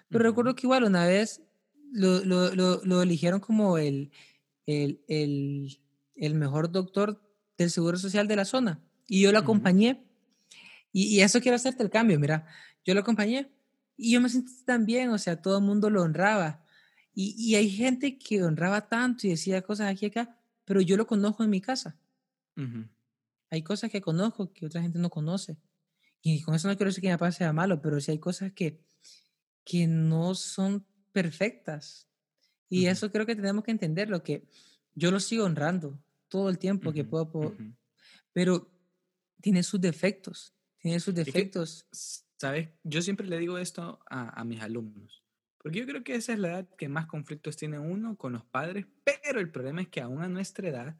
Pero 0.08 0.24
recuerdo 0.24 0.54
que 0.54 0.66
igual 0.66 0.84
una 0.84 1.06
vez 1.06 1.42
lo, 1.92 2.24
lo, 2.24 2.54
lo, 2.54 3.02
eligieron 3.02 3.40
como 3.40 3.78
el, 3.78 4.12
el, 4.66 5.02
el, 5.08 5.80
el, 6.14 6.34
mejor 6.34 6.70
doctor 6.70 7.20
del 7.56 7.70
Seguro 7.70 7.96
Social 7.96 8.28
de 8.28 8.36
la 8.36 8.44
zona. 8.44 8.80
Y 9.06 9.22
yo 9.22 9.32
lo 9.32 9.38
acompañé. 9.38 10.04
y, 10.92 11.16
y, 11.16 11.20
eso 11.20 11.40
quiero 11.40 11.56
hacerte 11.56 11.82
el 11.82 11.90
cambio, 11.90 12.18
mira. 12.18 12.46
Yo 12.84 12.94
lo 12.94 13.00
acompañé 13.00 13.50
y 13.96 14.12
yo 14.12 14.20
me 14.20 14.28
sentí 14.28 14.52
tan 14.64 14.84
bien, 14.86 15.10
o 15.10 15.18
sea, 15.18 15.40
todo 15.40 15.58
el 15.58 15.64
mundo 15.64 15.90
lo 15.90 16.02
honraba. 16.02 16.62
Y, 17.14 17.34
y 17.38 17.54
hay 17.54 17.70
gente 17.70 18.18
que 18.18 18.42
honraba 18.42 18.88
tanto 18.88 19.26
y 19.26 19.30
decía 19.30 19.62
cosas 19.62 19.90
aquí 19.90 20.06
y 20.06 20.08
acá, 20.08 20.38
pero 20.64 20.80
yo 20.80 20.96
lo 20.96 21.06
conozco 21.06 21.42
en 21.42 21.50
mi 21.50 21.60
casa. 21.60 21.96
Hay 23.50 23.62
cosas 23.62 23.90
que 23.90 24.00
conozco 24.00 24.52
que 24.52 24.66
otra 24.66 24.82
gente 24.82 24.98
no 24.98 25.10
conoce. 25.10 25.56
Y 26.28 26.42
con 26.42 26.56
eso 26.56 26.66
no 26.66 26.76
quiero 26.76 26.90
decir 26.90 27.02
que 27.02 27.06
mi 27.06 27.14
papá 27.14 27.30
sea 27.30 27.52
malo, 27.52 27.80
pero 27.80 28.00
sí 28.00 28.10
hay 28.10 28.18
cosas 28.18 28.50
que, 28.50 28.80
que 29.64 29.86
no 29.86 30.34
son 30.34 30.84
perfectas. 31.12 32.08
Y 32.68 32.86
eso 32.86 33.12
creo 33.12 33.26
que 33.26 33.36
tenemos 33.36 33.62
que 33.62 33.70
entender, 33.70 34.10
lo 34.10 34.24
que 34.24 34.44
yo 34.96 35.12
lo 35.12 35.20
sigo 35.20 35.44
honrando 35.44 36.02
todo 36.26 36.48
el 36.48 36.58
tiempo 36.58 36.92
que 36.92 37.04
puedo, 37.04 37.54
pero 38.32 38.68
tiene 39.40 39.62
sus 39.62 39.80
defectos, 39.80 40.52
tiene 40.78 40.98
sus 40.98 41.14
defectos. 41.14 41.86
¿Sabes? 42.36 42.70
Yo 42.82 43.02
siempre 43.02 43.28
le 43.28 43.38
digo 43.38 43.56
esto 43.58 44.00
a, 44.10 44.40
a, 44.40 44.42
mis 44.42 44.60
alumnos, 44.60 45.22
porque 45.58 45.78
yo 45.78 45.86
creo 45.86 46.02
que 46.02 46.16
esa 46.16 46.32
es 46.32 46.40
la 46.40 46.48
edad 46.48 46.68
que 46.76 46.88
más 46.88 47.06
conflictos 47.06 47.56
tiene 47.56 47.78
uno 47.78 48.16
con 48.16 48.32
los 48.32 48.44
padres, 48.44 48.84
pero 49.04 49.38
el 49.38 49.52
problema 49.52 49.80
es 49.80 49.88
que 49.90 50.00
aún 50.00 50.20
a 50.22 50.28
nuestra 50.28 50.68
edad 50.68 50.98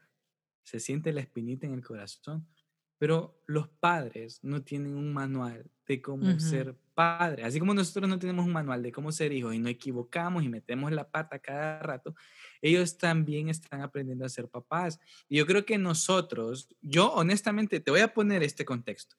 se 0.62 0.78
siente 0.78 1.12
la 1.12 1.20
espinita 1.20 1.66
en 1.66 1.74
el 1.74 1.82
corazón 1.82 2.46
pero 2.98 3.42
los 3.46 3.68
padres 3.68 4.40
no 4.42 4.62
tienen 4.62 4.96
un 4.96 5.12
manual 5.12 5.70
de 5.86 6.02
cómo 6.02 6.38
ser 6.40 6.76
padre. 6.94 7.44
Así 7.44 7.60
como 7.60 7.74
nosotros 7.74 8.08
no 8.08 8.18
tenemos 8.18 8.46
un 8.46 8.52
manual 8.52 8.82
de 8.82 8.90
cómo 8.90 9.12
ser 9.12 9.32
hijos 9.32 9.54
y 9.54 9.58
no 9.58 9.68
equivocamos 9.68 10.42
y 10.42 10.48
metemos 10.48 10.90
la 10.92 11.08
pata 11.08 11.38
cada 11.38 11.78
rato, 11.80 12.14
ellos 12.62 12.96
también 12.96 13.48
están 13.48 13.82
aprendiendo 13.82 14.24
a 14.24 14.28
ser 14.28 14.48
papás. 14.48 14.98
Y 15.28 15.36
yo 15.36 15.46
creo 15.46 15.64
que 15.64 15.78
nosotros, 15.78 16.68
yo 16.80 17.12
honestamente 17.12 17.80
te 17.80 17.90
voy 17.90 18.00
a 18.00 18.12
poner 18.14 18.42
este 18.42 18.64
contexto. 18.64 19.14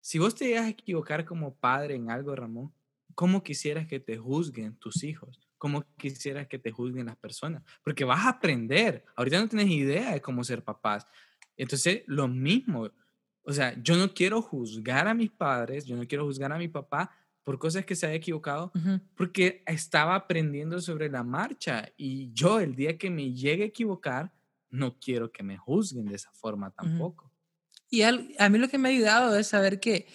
Si 0.00 0.18
vos 0.18 0.34
te 0.34 0.46
llegas 0.46 0.66
a 0.66 0.70
equivocar 0.70 1.24
como 1.24 1.54
padre 1.54 1.96
en 1.96 2.10
algo, 2.10 2.34
Ramón, 2.34 2.72
¿cómo 3.14 3.42
quisieras 3.42 3.86
que 3.86 4.00
te 4.00 4.16
juzguen 4.16 4.76
tus 4.76 5.04
hijos? 5.04 5.48
¿Cómo 5.58 5.84
quisieras 5.96 6.48
que 6.48 6.58
te 6.58 6.72
juzguen 6.72 7.06
las 7.06 7.16
personas? 7.16 7.62
Porque 7.84 8.04
vas 8.04 8.24
a 8.24 8.30
aprender. 8.30 9.04
Ahorita 9.14 9.38
no 9.38 9.48
tienes 9.48 9.68
idea 9.68 10.12
de 10.12 10.20
cómo 10.20 10.42
ser 10.42 10.64
papás. 10.64 11.06
Entonces, 11.62 12.02
lo 12.06 12.26
mismo, 12.26 12.90
o 13.42 13.52
sea, 13.52 13.80
yo 13.80 13.96
no 13.96 14.12
quiero 14.12 14.42
juzgar 14.42 15.06
a 15.06 15.14
mis 15.14 15.30
padres, 15.30 15.84
yo 15.84 15.96
no 15.96 16.06
quiero 16.08 16.24
juzgar 16.24 16.52
a 16.52 16.58
mi 16.58 16.66
papá 16.66 17.10
por 17.44 17.56
cosas 17.58 17.84
que 17.84 17.94
se 17.94 18.06
haya 18.06 18.16
equivocado, 18.16 18.72
porque 19.14 19.62
estaba 19.66 20.16
aprendiendo 20.16 20.80
sobre 20.80 21.08
la 21.08 21.22
marcha 21.22 21.88
y 21.96 22.32
yo 22.32 22.58
el 22.58 22.74
día 22.74 22.98
que 22.98 23.10
me 23.10 23.32
llegue 23.32 23.62
a 23.62 23.66
equivocar, 23.66 24.32
no 24.70 24.98
quiero 24.98 25.30
que 25.30 25.44
me 25.44 25.56
juzguen 25.56 26.06
de 26.06 26.16
esa 26.16 26.32
forma 26.32 26.72
tampoco. 26.72 27.30
Y 27.88 28.02
a 28.02 28.48
mí 28.48 28.58
lo 28.58 28.68
que 28.68 28.78
me 28.78 28.88
ha 28.88 28.92
ayudado 28.92 29.36
es 29.36 29.46
saber 29.46 29.78
que, 29.78 30.08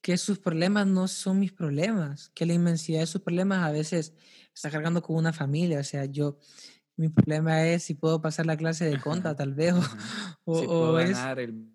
que 0.00 0.16
sus 0.16 0.38
problemas 0.38 0.86
no 0.86 1.06
son 1.06 1.38
mis 1.38 1.52
problemas, 1.52 2.30
que 2.30 2.46
la 2.46 2.54
inmensidad 2.54 3.00
de 3.00 3.06
sus 3.06 3.20
problemas 3.20 3.62
a 3.62 3.72
veces 3.72 4.14
está 4.54 4.70
cargando 4.70 5.02
con 5.02 5.16
una 5.16 5.34
familia, 5.34 5.80
o 5.80 5.84
sea, 5.84 6.06
yo 6.06 6.38
mi 6.96 7.08
problema 7.08 7.66
es 7.66 7.82
si 7.82 7.94
puedo 7.94 8.20
pasar 8.20 8.46
la 8.46 8.56
clase 8.56 8.84
de 8.84 9.00
conta, 9.00 9.34
tal 9.34 9.54
vez. 9.54 9.74
O, 10.44 10.60
si 10.60 10.66
puedo 10.66 10.92
ganar 10.92 11.38
el, 11.38 11.66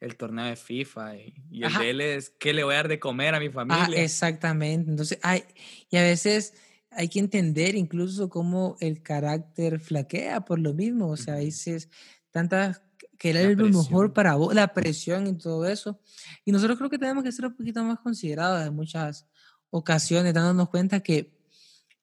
el, 0.00 0.16
torneo 0.16 0.46
de 0.46 0.56
FIFA. 0.56 1.16
Y, 1.16 1.62
el 1.62 1.72
de 1.74 1.90
él 1.90 2.00
es 2.00 2.30
qué 2.30 2.52
le 2.52 2.64
voy 2.64 2.74
a 2.74 2.78
dar 2.78 2.88
de 2.88 2.98
comer 2.98 3.34
a 3.34 3.40
mi 3.40 3.50
familia. 3.50 4.02
exactamente. 4.02 4.90
Entonces, 4.90 5.18
hay, 5.22 5.44
y 5.90 5.96
a 5.96 6.02
veces 6.02 6.54
hay 6.90 7.08
que 7.08 7.18
entender 7.18 7.74
incluso 7.74 8.28
cómo 8.28 8.76
el 8.80 9.02
carácter 9.02 9.80
flaquea 9.80 10.44
por 10.44 10.58
lo 10.58 10.72
mismo. 10.72 11.08
O 11.08 11.16
sea, 11.16 11.34
a 11.34 11.38
veces 11.38 11.90
tantas 12.30 12.82
que 13.18 13.30
era 13.30 13.42
lo 13.42 13.68
mejor 13.68 14.12
para 14.12 14.34
vos, 14.34 14.54
la 14.54 14.72
presión 14.72 15.26
y 15.26 15.38
todo 15.38 15.66
eso. 15.66 16.00
Y 16.44 16.52
nosotros 16.52 16.78
creo 16.78 16.90
que 16.90 16.98
tenemos 16.98 17.24
que 17.24 17.32
ser 17.32 17.46
un 17.46 17.56
poquito 17.56 17.82
más 17.84 17.98
considerados 18.00 18.66
en 18.66 18.74
muchas 18.74 19.26
ocasiones, 19.70 20.34
dándonos 20.34 20.68
cuenta 20.68 21.00
que 21.00 21.35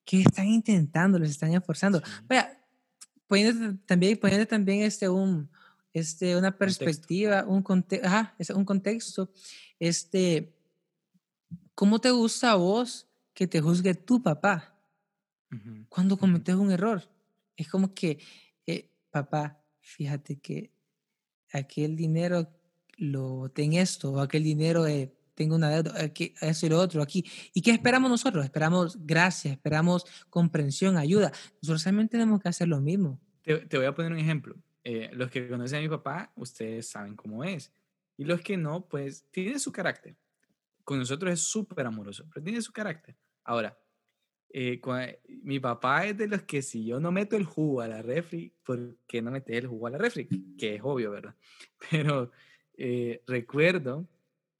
que 0.05 0.21
están 0.21 0.47
intentando, 0.47 1.19
les 1.19 1.31
están 1.31 1.53
esforzando. 1.53 2.01
Vaya, 2.27 2.59
poniendo 3.27 3.77
también, 3.85 4.17
poniendo 4.17 4.45
también 4.45 4.81
este, 4.81 5.09
un, 5.09 5.49
este, 5.93 6.35
una 6.37 6.57
perspectiva, 6.57 7.45
un, 7.45 7.61
conte 7.61 8.01
ajá, 8.03 8.35
un 8.55 8.65
contexto, 8.65 9.31
este, 9.79 10.53
¿cómo 11.75 11.99
te 11.99 12.11
gusta 12.11 12.51
a 12.51 12.55
vos 12.55 13.07
que 13.33 13.47
te 13.47 13.61
juzgue 13.61 13.93
tu 13.93 14.21
papá 14.21 14.77
cuando 15.89 16.17
cometes 16.17 16.55
un 16.55 16.71
error? 16.71 17.09
Es 17.55 17.69
como 17.69 17.93
que, 17.93 18.19
eh, 18.65 18.89
papá, 19.11 19.63
fíjate 19.81 20.39
que 20.39 20.71
aquel 21.51 21.95
dinero 21.95 22.49
lo 22.97 23.49
ten 23.49 23.73
esto, 23.73 24.13
o 24.13 24.19
aquel 24.19 24.43
dinero... 24.43 24.87
Eh, 24.87 25.11
tengo 25.35 25.55
una 25.55 25.69
deuda, 25.69 26.01
aquí, 26.03 26.33
eso 26.41 26.65
y 26.65 26.69
lo 26.69 26.79
otro, 26.79 27.01
aquí. 27.01 27.25
¿Y 27.53 27.61
qué 27.61 27.71
esperamos 27.71 28.09
nosotros? 28.09 28.43
Esperamos 28.43 28.97
gracia, 29.05 29.51
esperamos 29.51 30.05
comprensión, 30.29 30.97
ayuda. 30.97 31.31
Nosotros 31.61 31.83
también 31.83 32.09
tenemos 32.09 32.41
que 32.41 32.49
hacer 32.49 32.67
lo 32.67 32.81
mismo. 32.81 33.19
Te, 33.41 33.57
te 33.65 33.77
voy 33.77 33.85
a 33.85 33.93
poner 33.93 34.11
un 34.11 34.19
ejemplo. 34.19 34.55
Eh, 34.83 35.09
los 35.13 35.31
que 35.31 35.47
conocen 35.47 35.79
a 35.79 35.81
mi 35.81 35.89
papá, 35.89 36.31
ustedes 36.35 36.89
saben 36.89 37.15
cómo 37.15 37.43
es. 37.43 37.73
Y 38.17 38.25
los 38.25 38.41
que 38.41 38.57
no, 38.57 38.87
pues 38.87 39.25
tiene 39.31 39.57
su 39.59 39.71
carácter. 39.71 40.15
Con 40.83 40.99
nosotros 40.99 41.31
es 41.31 41.39
súper 41.39 41.85
amoroso, 41.85 42.25
pero 42.33 42.43
tiene 42.43 42.61
su 42.61 42.73
carácter. 42.73 43.15
Ahora, 43.45 43.77
eh, 44.49 44.79
mi 45.41 45.59
papá 45.59 46.05
es 46.05 46.17
de 46.17 46.27
los 46.27 46.43
que 46.43 46.61
si 46.61 46.85
yo 46.85 46.99
no 46.99 47.11
meto 47.11 47.37
el 47.37 47.45
jugo 47.45 47.81
a 47.81 47.87
la 47.87 48.01
refri, 48.01 48.53
¿por 48.63 48.97
qué 49.07 49.21
no 49.21 49.31
metes 49.31 49.55
el 49.55 49.67
jugo 49.67 49.87
a 49.87 49.91
la 49.91 49.97
refri? 49.97 50.27
Que 50.57 50.75
es 50.75 50.81
obvio, 50.83 51.11
¿verdad? 51.11 51.35
Pero 51.89 52.31
eh, 52.77 53.23
recuerdo 53.25 54.07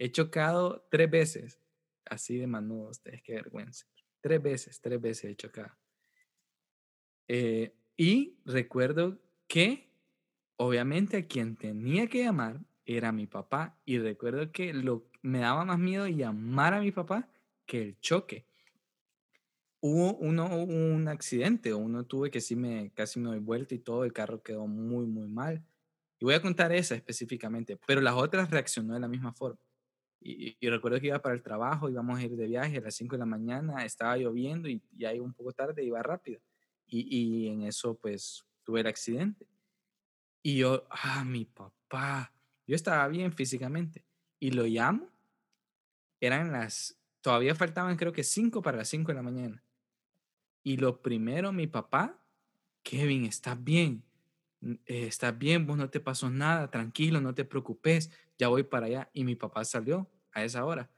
He 0.04 0.12
chocado 0.12 0.86
tres 0.92 1.10
veces, 1.10 1.62
así 2.04 2.38
de 2.38 2.46
manudo, 2.46 2.90
ustedes 2.90 3.24
qué 3.24 3.36
vergüenza. 3.36 3.86
Tres 4.20 4.44
veces, 4.44 4.82
tres 4.82 5.00
veces 5.00 5.32
he 5.32 5.36
chocado. 5.38 5.72
Eh, 7.30 7.74
y 7.96 8.38
recuerdo 8.44 9.18
que, 9.48 9.90
obviamente, 10.58 11.16
a 11.16 11.26
quien 11.26 11.56
tenía 11.56 12.08
que 12.08 12.22
llamar 12.22 12.60
era 12.86 13.14
mi 13.14 13.28
papá. 13.28 13.80
Y 13.86 13.98
recuerdo 13.98 14.52
que 14.52 14.74
lo, 14.74 15.10
me 15.22 15.40
daba 15.40 15.64
más 15.64 15.80
miedo 15.80 16.06
llamar 16.10 16.74
a 16.74 16.82
mi 16.82 16.92
papá 16.92 17.32
que 17.66 17.82
el 17.82 18.00
choque. 18.02 18.46
Hubo 19.80 20.16
uno, 20.16 20.54
un 20.54 21.08
accidente, 21.08 21.74
uno 21.74 22.06
tuve 22.06 22.30
que 22.30 22.42
sí 22.42 22.58
me, 22.58 22.92
casi 22.94 23.22
me 23.22 23.30
doy 23.30 23.40
vuelta 23.40 23.74
y 23.74 23.80
todo, 23.80 24.04
el 24.04 24.12
carro 24.12 24.44
quedó 24.44 24.68
muy, 24.68 25.06
muy 25.06 25.30
mal. 25.30 25.64
Y 26.20 26.26
voy 26.26 26.34
a 26.34 26.42
contar 26.42 26.74
esa 26.74 26.94
específicamente, 26.94 27.80
pero 27.88 28.02
las 28.02 28.16
otras 28.16 28.52
reaccionó 28.52 28.96
de 28.96 29.00
la 29.00 29.08
misma 29.08 29.32
forma. 29.32 29.62
Y, 30.26 30.56
recuerdo 30.70 31.00
que 31.02 31.08
iba 31.08 31.22
para 31.22 31.36
el 31.36 31.44
trabajo, 31.44 31.90
íbamos 31.90 32.18
a 32.18 32.24
ir 32.24 32.36
de 32.36 32.48
viaje 32.48 32.78
a 32.78 32.82
las 32.82 32.96
5 32.96 33.16
de 33.16 33.20
la 33.20 33.26
mañana, 33.26 33.84
estaba 33.84 34.16
lloviendo 34.16 34.70
y 34.70 34.82
ya 34.96 35.14
iba 35.14 35.26
un 35.26 35.34
poco 35.34 35.52
tarde, 35.52 35.84
iba 35.84 36.02
rápido. 36.02 36.40
Y, 36.88 37.18
y 37.18 37.48
en 37.50 37.64
eso 37.64 37.96
pues 37.96 38.46
tuve 38.64 38.82
el 38.82 38.88
accidente. 38.88 39.46
Y 40.42 40.58
yo, 40.58 40.86
ah, 40.90 41.24
mi 41.26 41.46
papá, 41.46 42.32
yo 42.66 42.76
estaba 42.76 43.08
bien 43.08 43.34
físicamente. 43.34 44.06
Y 44.40 44.52
lo 44.52 44.66
llamo, 44.66 45.10
eran 46.22 46.52
las, 46.52 46.98
todavía 47.22 47.56
faltaban 47.56 47.98
creo 47.98 48.14
que 48.14 48.24
5 48.24 48.62
para 48.62 48.78
las 48.78 48.90
5 48.90 49.12
de 49.12 49.16
la 49.16 49.24
mañana. 49.24 49.64
Y 50.64 50.78
lo 50.78 51.02
primero, 51.02 51.52
mi 51.52 51.68
papá, 51.68 52.18
Kevin, 52.82 53.26
¿estás 53.26 53.62
bien? 53.62 54.04
Eh, 54.62 55.08
¿Estás 55.08 55.38
bien? 55.38 55.68
Vos 55.68 55.78
no 55.78 55.90
te 55.90 56.00
pasó 56.00 56.30
nada, 56.30 56.72
tranquilo, 56.72 57.20
no 57.20 57.34
te 57.34 57.44
preocupes, 57.44 58.10
ya 58.38 58.48
voy 58.48 58.64
para 58.64 58.86
allá. 58.86 59.10
Y 59.14 59.26
mi 59.26 59.36
papá 59.36 59.66
salió 59.66 60.10
a 60.34 60.44
esa 60.44 60.66
hora. 60.66 60.90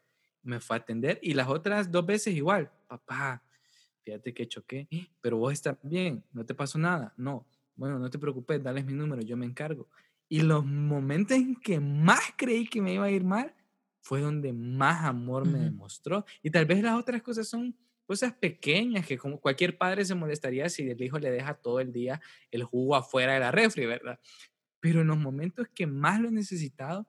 Me 0.44 0.60
fue 0.60 0.76
a 0.76 0.80
atender 0.80 1.20
y 1.22 1.34
las 1.34 1.48
otras 1.48 1.92
dos 1.92 2.06
veces 2.06 2.36
igual. 2.36 2.72
Papá, 2.88 3.44
fíjate 4.04 4.34
que 4.34 4.48
choqué, 4.48 4.88
pero 5.22 5.38
vos 5.38 5.54
estás 5.54 5.78
bien, 5.82 6.24
no 6.32 6.46
te 6.46 6.54
pasó 6.54 6.78
nada. 6.78 7.14
No, 7.18 7.48
bueno, 7.76 8.00
no 8.00 8.10
te 8.10 8.20
preocupes, 8.20 8.62
dale 8.62 8.84
mi 8.84 8.94
número, 8.94 9.22
yo 9.22 9.36
me 9.36 9.46
encargo. 9.46 9.90
Y 10.28 10.42
los 10.42 10.66
momentos 10.66 11.38
en 11.38 11.56
que 11.56 11.80
más 11.80 12.22
creí 12.36 12.68
que 12.68 12.82
me 12.82 12.94
iba 12.94 13.06
a 13.06 13.12
ir 13.12 13.24
mal 13.24 13.54
fue 14.02 14.22
donde 14.22 14.54
más 14.54 15.04
amor 15.04 15.48
me 15.48 15.60
demostró. 15.60 16.26
Y 16.42 16.52
tal 16.52 16.66
vez 16.66 16.82
las 16.84 16.98
otras 16.98 17.22
cosas 17.22 17.48
son 17.48 17.76
cosas 18.06 18.34
pequeñas 18.34 19.06
que 19.06 19.18
como 19.18 19.40
cualquier 19.40 19.78
padre 19.78 20.06
se 20.06 20.14
molestaría 20.14 20.70
si 20.70 20.88
el 20.88 21.02
hijo 21.02 21.18
le 21.18 21.32
deja 21.32 21.56
todo 21.56 21.80
el 21.80 21.92
día 21.92 22.22
el 22.52 22.64
jugo 22.64 22.96
afuera 22.96 23.34
de 23.34 23.40
la 23.40 23.52
refri, 23.52 23.88
¿verdad? 23.88 24.20
Pero 24.80 25.02
en 25.02 25.08
los 25.08 25.18
momentos 25.18 25.68
que 25.74 25.88
más 25.88 26.20
lo 26.20 26.28
he 26.28 26.32
necesitado, 26.32 27.08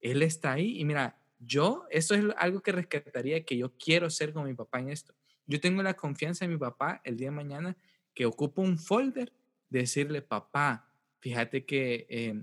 él 0.00 0.22
está 0.22 0.52
ahí. 0.52 0.80
Y 0.80 0.84
mira, 0.84 1.16
yo, 1.44 1.86
eso 1.90 2.14
es 2.14 2.24
algo 2.36 2.62
que 2.62 2.72
rescataría, 2.72 3.44
que 3.44 3.56
yo 3.56 3.76
quiero 3.76 4.10
ser 4.10 4.32
con 4.32 4.44
mi 4.44 4.54
papá 4.54 4.80
en 4.80 4.90
esto. 4.90 5.14
Yo 5.46 5.60
tengo 5.60 5.82
la 5.82 5.94
confianza 5.94 6.44
en 6.44 6.52
mi 6.52 6.56
papá 6.56 7.00
el 7.04 7.16
día 7.16 7.28
de 7.28 7.36
mañana 7.36 7.76
que 8.14 8.26
ocupo 8.26 8.62
un 8.62 8.78
folder, 8.78 9.32
decirle, 9.68 10.22
papá, 10.22 10.88
fíjate 11.20 11.64
que 11.64 12.06
eh, 12.08 12.42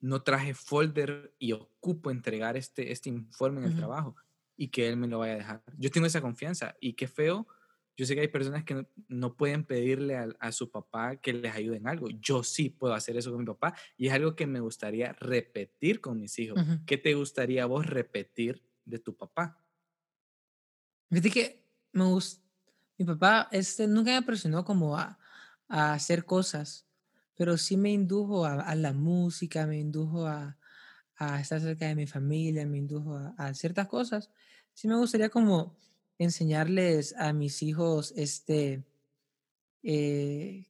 no 0.00 0.22
traje 0.22 0.54
folder 0.54 1.34
y 1.38 1.52
ocupo 1.52 2.10
entregar 2.10 2.56
este, 2.56 2.92
este 2.92 3.08
informe 3.08 3.60
en 3.60 3.66
el 3.66 3.76
trabajo 3.76 4.16
y 4.56 4.68
que 4.68 4.88
él 4.88 4.96
me 4.96 5.08
lo 5.08 5.18
vaya 5.18 5.34
a 5.34 5.36
dejar. 5.36 5.62
Yo 5.78 5.90
tengo 5.90 6.06
esa 6.06 6.20
confianza 6.20 6.76
y 6.80 6.92
qué 6.94 7.08
feo. 7.08 7.46
Yo 8.00 8.06
sé 8.06 8.14
que 8.14 8.22
hay 8.22 8.28
personas 8.28 8.64
que 8.64 8.86
no, 9.08 9.36
pueden 9.36 9.64
pedirle 9.64 10.16
a, 10.16 10.52
su 10.52 10.70
papá 10.70 11.16
que 11.16 11.34
les 11.34 11.54
ayude 11.54 11.76
en 11.76 11.86
algo. 11.86 12.08
Yo 12.08 12.42
sí 12.42 12.70
puedo 12.70 12.94
hacer 12.94 13.18
eso 13.18 13.30
con 13.30 13.40
mi 13.40 13.46
papá 13.46 13.74
y 13.98 14.06
es 14.06 14.14
algo 14.14 14.34
que 14.34 14.46
me 14.46 14.60
gustaría 14.60 15.12
repetir 15.12 16.00
con 16.00 16.18
mis 16.18 16.38
hijos. 16.38 16.58
¿Qué 16.86 16.96
te 16.96 17.12
gustaría 17.12 17.66
vos 17.66 17.84
repetir 17.84 18.62
de 18.86 18.98
tu 19.00 19.14
papá? 19.14 19.62
Fíjate 21.10 21.30
que 21.30 21.66
me 21.92 22.04
gusta. 22.04 22.42
Mi 22.96 23.04
papá 23.04 23.48
este, 23.52 23.86
nunca 23.86 24.12
me 24.12 24.22
presionó 24.22 24.64
como 24.64 24.96
a, 24.96 25.18
a 25.68 25.92
hacer 25.92 26.24
cosas 26.24 26.86
pero 27.40 27.56
sí 27.56 27.78
me 27.78 27.90
indujo 27.90 28.44
a, 28.44 28.74
la 28.74 28.92
música, 28.92 29.66
me 29.66 29.78
indujo 29.78 30.26
a, 30.26 30.58
estar 31.40 31.58
cerca 31.58 31.86
de 31.86 31.94
mi 31.94 32.06
familia, 32.06 32.66
me 32.66 32.76
indujo 32.76 33.16
a, 33.38 33.54
ciertas 33.54 33.88
cosas. 33.88 34.30
Sí 34.74 34.88
me 34.88 34.96
gustaría 34.96 35.30
como 35.30 35.74
enseñarles 36.20 37.14
a 37.16 37.32
mis 37.32 37.62
hijos 37.62 38.12
este 38.14 38.84
eh, 39.82 40.66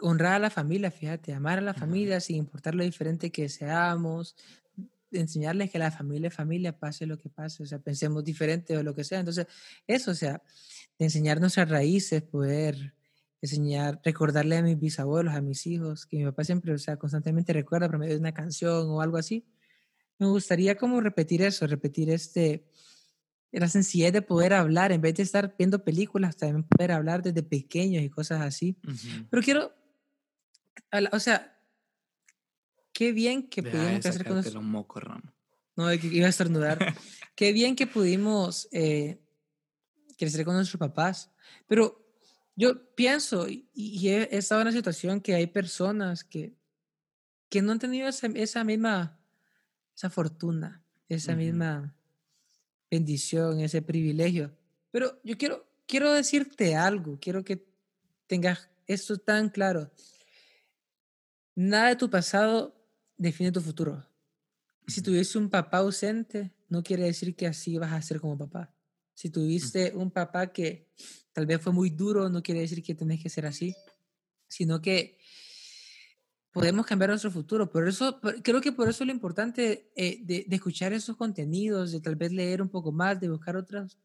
honrar 0.00 0.34
a 0.34 0.38
la 0.38 0.50
familia, 0.50 0.90
fíjate, 0.90 1.34
amar 1.34 1.58
a 1.58 1.62
la 1.62 1.74
familia 1.74 2.18
sin 2.18 2.36
importar 2.36 2.74
lo 2.74 2.82
diferente 2.82 3.30
que 3.30 3.50
seamos, 3.50 4.36
enseñarles 5.12 5.70
que 5.70 5.78
la 5.78 5.90
familia 5.90 6.28
es 6.28 6.34
familia, 6.34 6.78
pase 6.78 7.04
lo 7.04 7.18
que 7.18 7.28
pase, 7.28 7.62
o 7.62 7.66
sea, 7.66 7.78
pensemos 7.78 8.24
diferente 8.24 8.76
o 8.76 8.82
lo 8.82 8.94
que 8.94 9.04
sea. 9.04 9.20
Entonces, 9.20 9.46
eso, 9.86 10.12
o 10.12 10.14
sea, 10.14 10.42
enseñar 10.98 11.40
nuestras 11.40 11.68
raíces, 11.68 12.22
poder 12.22 12.94
enseñar, 13.42 14.00
recordarle 14.02 14.56
a 14.56 14.62
mis 14.62 14.80
bisabuelos, 14.80 15.34
a 15.34 15.42
mis 15.42 15.66
hijos, 15.66 16.06
que 16.06 16.16
mi 16.16 16.24
papá 16.24 16.42
siempre, 16.42 16.72
o 16.72 16.78
sea, 16.78 16.96
constantemente 16.96 17.52
recuerda 17.52 17.86
por 17.86 17.98
medio 17.98 18.14
de 18.14 18.20
una 18.20 18.32
canción 18.32 18.88
o 18.88 19.02
algo 19.02 19.18
así. 19.18 19.44
Me 20.18 20.26
gustaría 20.26 20.76
como 20.76 21.02
repetir 21.02 21.42
eso, 21.42 21.66
repetir 21.66 22.08
este, 22.08 22.64
la 23.60 23.68
sencillez 23.68 24.12
de 24.12 24.22
poder 24.22 24.52
hablar, 24.52 24.92
en 24.92 25.00
vez 25.00 25.14
de 25.14 25.22
estar 25.22 25.54
viendo 25.56 25.84
películas, 25.84 26.36
también 26.36 26.64
poder 26.64 26.92
hablar 26.92 27.22
desde 27.22 27.42
pequeños 27.42 28.02
y 28.02 28.10
cosas 28.10 28.40
así. 28.40 28.76
Pero 29.30 29.42
quiero, 29.42 29.72
o 31.12 31.20
sea, 31.20 31.56
qué 32.92 33.12
bien 33.12 33.48
que 33.48 33.62
pudimos 33.62 34.06
hacer 34.06 34.24
con 34.24 34.36
los 34.36 34.54
mocos, 34.62 35.02
No, 35.76 35.92
iba 35.92 36.26
a 36.26 36.30
estornudar. 36.30 36.78
qué 37.36 37.52
bien 37.52 37.76
que 37.76 37.86
pudimos 37.86 38.68
eh, 38.72 39.20
crecer 40.18 40.44
con 40.44 40.54
nuestros 40.54 40.78
papás. 40.78 41.30
Pero 41.66 42.04
yo 42.56 42.94
pienso 42.94 43.46
y, 43.48 44.08
he, 44.08 44.36
estado 44.36 44.62
en 44.62 44.68
una 44.68 44.76
situación 44.76 45.20
que 45.20 45.34
hay 45.34 45.46
personas 45.46 46.24
que, 46.24 46.56
que 47.48 47.62
no 47.62 47.72
han 47.72 47.78
tenido 47.78 48.08
esa, 48.08 48.26
esa 48.28 48.64
misma, 48.64 49.20
esa 49.94 50.10
fortuna, 50.10 50.84
esa 51.08 51.36
misma 51.36 51.94
bendición, 52.94 53.60
ese 53.60 53.82
privilegio. 53.82 54.56
Pero 54.90 55.20
yo 55.24 55.36
quiero, 55.36 55.66
quiero 55.86 56.12
decirte 56.12 56.76
algo, 56.76 57.18
quiero 57.20 57.44
que 57.44 57.66
tengas 58.26 58.68
esto 58.86 59.18
tan 59.18 59.48
claro. 59.48 59.90
Nada 61.56 61.88
de 61.88 61.96
tu 61.96 62.08
pasado 62.08 62.74
define 63.16 63.52
tu 63.52 63.60
futuro. 63.60 64.06
Si 64.86 65.02
tuviste 65.02 65.38
un 65.38 65.48
papá 65.48 65.78
ausente, 65.78 66.52
no 66.68 66.82
quiere 66.82 67.04
decir 67.04 67.34
que 67.34 67.46
así 67.46 67.78
vas 67.78 67.92
a 67.92 68.02
ser 68.02 68.20
como 68.20 68.38
papá. 68.38 68.72
Si 69.14 69.30
tuviste 69.30 69.92
un 69.94 70.10
papá 70.10 70.52
que 70.52 70.88
tal 71.32 71.46
vez 71.46 71.60
fue 71.60 71.72
muy 71.72 71.90
duro, 71.90 72.28
no 72.28 72.42
quiere 72.42 72.60
decir 72.60 72.82
que 72.82 72.94
tenés 72.94 73.22
que 73.22 73.28
ser 73.28 73.46
así, 73.46 73.74
sino 74.48 74.80
que 74.80 75.18
podemos 76.54 76.86
cambiar 76.86 77.10
nuestro 77.10 77.32
futuro. 77.32 77.68
Por 77.68 77.88
eso, 77.88 78.20
creo 78.42 78.60
que 78.60 78.70
por 78.70 78.88
eso 78.88 79.02
es 79.02 79.08
lo 79.08 79.12
importante 79.12 79.90
eh, 79.96 80.20
de, 80.22 80.46
de, 80.46 80.56
escuchar 80.56 80.92
esos 80.92 81.16
contenidos, 81.16 81.90
de 81.90 82.00
tal 82.00 82.14
vez 82.14 82.32
leer 82.32 82.62
un 82.62 82.68
poco 82.68 82.92
más, 82.92 83.20
de 83.20 83.28
buscar 83.28 83.56
otras 83.56 83.98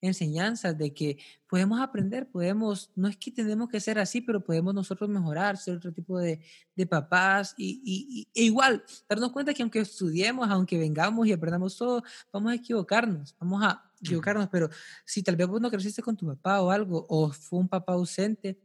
enseñanzas, 0.00 0.78
de 0.78 0.94
que 0.94 1.18
podemos 1.46 1.78
aprender, 1.80 2.26
podemos, 2.30 2.90
no 2.94 3.06
es 3.06 3.18
que 3.18 3.30
tenemos 3.30 3.68
que 3.68 3.80
ser 3.80 3.98
así, 3.98 4.22
pero 4.22 4.42
podemos 4.42 4.74
nosotros 4.74 5.10
mejorar, 5.10 5.58
ser 5.58 5.76
otro 5.76 5.92
tipo 5.92 6.18
de, 6.18 6.40
de 6.74 6.86
papás 6.86 7.54
y, 7.58 7.82
y, 7.84 8.28
e 8.34 8.44
igual 8.44 8.82
darnos 9.06 9.32
cuenta 9.32 9.52
que 9.52 9.62
aunque 9.62 9.80
estudiemos, 9.80 10.48
aunque 10.48 10.78
vengamos 10.78 11.26
y 11.26 11.32
aprendamos 11.32 11.76
todo, 11.76 12.02
vamos 12.32 12.52
a 12.52 12.54
equivocarnos, 12.54 13.36
vamos 13.38 13.62
a 13.62 13.84
equivocarnos, 14.00 14.48
pero 14.48 14.70
si 15.04 15.22
tal 15.22 15.36
vez 15.36 15.46
vos 15.46 15.60
no 15.60 15.70
creciste 15.70 16.02
con 16.02 16.16
tu 16.16 16.26
papá 16.26 16.62
o 16.62 16.70
algo, 16.70 17.04
o 17.10 17.30
fue 17.30 17.58
un 17.58 17.68
papá 17.68 17.92
ausente, 17.92 18.58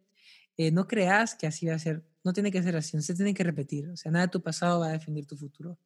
eh, 0.58 0.72
no 0.72 0.88
creas 0.88 1.36
que 1.36 1.48
así 1.48 1.66
va 1.66 1.76
a 1.76 1.80
ser, 1.80 2.04
no 2.24 2.34
tiene 2.34 2.52
que 2.52 2.62
ser 2.62 2.76
así, 2.76 2.96
no 2.96 3.02
se 3.02 3.16
tiene 3.16 3.34
que 3.34 3.44
repetir, 3.44 3.90
o 3.90 3.98
sea, 3.98 4.12
nada 4.12 4.26
de 4.28 4.32
tu 4.32 4.42
pasado 4.42 4.80
va 4.80 4.88
a 4.88 4.92
definir 4.92 5.26
tu 5.26 5.36
futuro. 5.36 5.78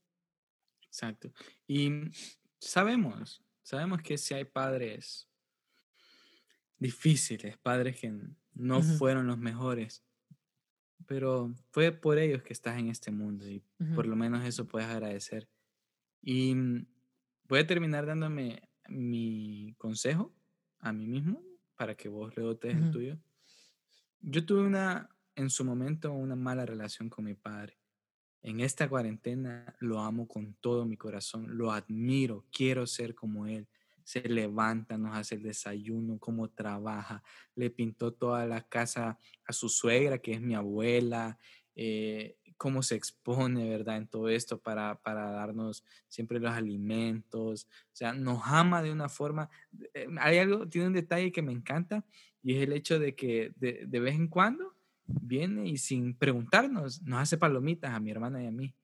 Exacto. 0.86 1.32
Y 1.68 1.90
sabemos, 2.60 3.44
sabemos 3.64 4.02
que 4.02 4.18
si 4.18 4.34
hay 4.34 4.46
padres 4.46 5.28
difíciles, 6.78 7.58
padres 7.58 8.00
que 8.00 8.14
no 8.54 8.82
fueron 8.82 9.28
los 9.28 9.38
mejores, 9.38 10.04
pero 11.06 11.54
fue 11.72 11.92
por 11.92 12.18
ellos 12.18 12.44
que 12.44 12.54
estás 12.54 12.78
en 12.78 12.90
este 12.90 13.12
mundo 13.12 13.48
y 13.48 13.64
por 13.96 14.06
lo 14.06 14.16
menos 14.16 14.46
eso 14.46 14.68
puedes 14.68 14.90
agradecer. 14.90 15.48
Y 16.22 16.56
voy 17.48 17.60
a 17.60 17.68
terminar 17.68 18.06
dándome 18.06 18.70
mi 18.90 19.74
consejo 19.78 20.36
a 20.80 20.92
mí 20.92 21.08
mismo 21.08 21.42
para 21.76 21.96
que 21.96 22.10
vos 22.10 22.34
rebotes 22.34 22.76
el 22.76 22.92
tuyo. 22.92 23.18
Yo 24.30 24.46
tuve 24.46 24.64
una, 24.64 25.10
en 25.36 25.50
su 25.50 25.64
momento, 25.64 26.12
una 26.12 26.36
mala 26.36 26.66
relación 26.66 27.10
con 27.10 27.24
mi 27.24 27.34
padre. 27.34 27.80
En 28.42 28.60
esta 28.60 28.90
cuarentena 28.90 29.74
lo 29.80 30.02
amo 30.02 30.28
con 30.28 30.56
todo 30.56 30.84
mi 30.84 30.98
corazón, 30.98 31.58
lo 31.58 31.72
admiro, 31.72 32.46
quiero 32.52 32.86
ser 32.88 33.16
como 33.16 33.48
él. 33.48 33.70
Se 34.04 34.20
levanta, 34.28 34.98
nos 34.98 35.16
hace 35.16 35.36
el 35.36 35.44
desayuno, 35.44 36.20
cómo 36.20 36.50
trabaja, 36.50 37.24
le 37.56 37.70
pintó 37.70 38.14
toda 38.14 38.46
la 38.46 38.68
casa 38.68 39.18
a 39.46 39.54
su 39.54 39.70
suegra, 39.70 40.18
que 40.18 40.34
es 40.34 40.42
mi 40.42 40.56
abuela, 40.56 41.40
eh, 41.74 42.38
cómo 42.58 42.84
se 42.84 42.96
expone, 42.96 43.70
¿verdad? 43.70 43.98
En 43.98 44.08
todo 44.08 44.30
esto 44.30 44.60
para, 44.60 44.96
para, 45.02 45.32
darnos 45.32 45.84
siempre 46.08 46.40
los 46.40 46.52
alimentos. 46.52 47.66
O 47.66 47.96
sea, 47.96 48.14
nos 48.14 48.42
ama 48.46 48.82
de 48.82 48.92
una 48.92 49.10
forma. 49.10 49.50
Eh, 49.94 50.08
hay 50.20 50.40
algo, 50.40 50.68
tiene 50.68 50.88
un 50.88 50.94
detalle 50.94 51.32
que 51.32 51.42
me 51.42 51.52
encanta 51.52 52.06
y 52.44 52.56
es 52.56 52.64
el 52.64 52.74
hecho 52.74 53.00
de 53.00 53.16
que 53.16 53.54
de, 53.56 54.00
vez 54.00 54.16
en 54.16 54.28
cuando 54.28 54.76
viene 55.06 55.68
y 55.68 55.78
sin 55.78 56.16
preguntarnos 56.16 57.02
nos 57.04 57.22
hace 57.22 57.38
palomitas 57.38 57.94
a 57.94 58.00
mi 58.00 58.12
hermana 58.12 58.44
y 58.44 58.48
a 58.48 58.52
mí 58.52 58.76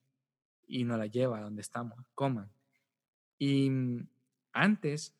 y 0.68 0.86
nos 0.86 0.98
la 0.98 1.08
lleva 1.08 1.40
a 1.40 1.42
donde 1.42 1.62
estamos, 1.62 1.98
coman. 2.16 2.52
Y 3.38 3.70
mm, 3.70 4.08
antes 4.54 5.16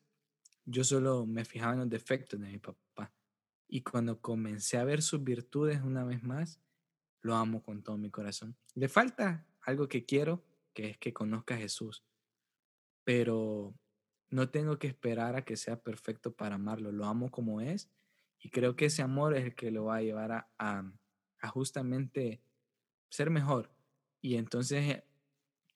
yo 0.64 0.84
solo 0.84 1.26
me 1.26 1.44
fijaba 1.44 1.74
en 1.74 1.80
los 1.80 1.90
defectos 1.90 2.40
de 2.40 2.48
mi 2.48 2.58
papá 2.58 3.12
y 3.68 3.82
cuando 3.82 4.20
comencé 4.20 4.78
a 4.78 4.84
ver 4.84 5.02
sus 5.02 5.22
virtudes 5.22 5.82
una 5.82 6.04
vez 6.04 6.22
más, 6.22 6.60
lo 7.24 7.34
amo 7.34 7.62
con 7.62 7.82
todo 7.82 7.96
mi 7.96 8.10
corazón. 8.10 8.54
Le 8.74 8.88
falta 8.88 9.46
algo 9.62 9.88
que 9.88 10.04
quiero, 10.04 10.44
que 10.74 10.90
es 10.90 10.98
que 10.98 11.12
conozca 11.12 11.54
a 11.54 11.58
Jesús. 11.58 12.04
pero 13.02 13.74
no 14.30 14.48
tengo 14.48 14.78
que 14.78 14.86
esperar 14.88 15.36
a 15.36 15.44
que 15.44 15.56
sea 15.56 15.80
perfecto 15.80 16.32
para 16.32 16.56
amarlo. 16.56 16.90
Lo 16.90 17.04
amo 17.04 17.30
como 17.30 17.60
es 17.60 17.90
y 18.40 18.50
creo 18.50 18.74
que 18.76 18.86
ese 18.86 19.02
amor 19.02 19.34
es 19.36 19.44
el 19.44 19.54
que 19.54 19.70
lo 19.70 19.84
va 19.84 19.96
a 19.96 20.02
llevar 20.02 20.32
a, 20.32 20.50
a, 20.58 21.48
justamente 21.48 22.42
ser 23.10 23.30
mejor. 23.30 23.70
Y 24.20 24.36
entonces 24.36 25.02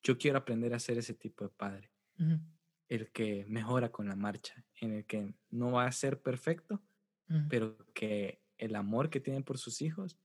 yo 0.02 0.18
quiero 0.18 0.38
aprender 0.38 0.74
a 0.74 0.80
ser 0.80 0.98
ese 0.98 1.14
tipo 1.14 1.44
de 1.44 1.50
padre. 1.50 1.90
El 2.88 3.12
que 3.12 3.44
mejora 3.48 3.92
con 3.92 4.08
la 4.08 4.16
marcha, 4.16 4.64
en 4.80 4.92
el 4.92 5.04
que 5.04 5.34
no 5.50 5.72
va 5.72 5.84
a 5.84 5.92
ser 5.92 6.20
perfecto, 6.20 6.82
pero 7.48 7.76
que 7.94 8.42
el 8.56 8.74
amor 8.74 9.08
que 9.11 9.20
tiene 9.20 9.42
por 9.42 9.58
sus 9.58 9.82
hijos 9.82 10.18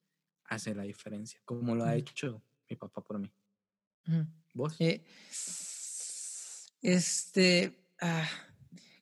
hace 0.46 0.76
la 0.76 0.84
diferencia, 0.84 1.40
como 1.46 1.76
lo 1.76 1.86
ha 1.86 1.96
hecho 1.96 2.42
mi 2.70 2.76
papá 2.76 3.02
por 3.02 3.20
mí. 3.20 3.32
¿Vos? 4.54 4.76
Eh, 4.80 5.04
este, 6.82 7.88
ah, 8.02 8.28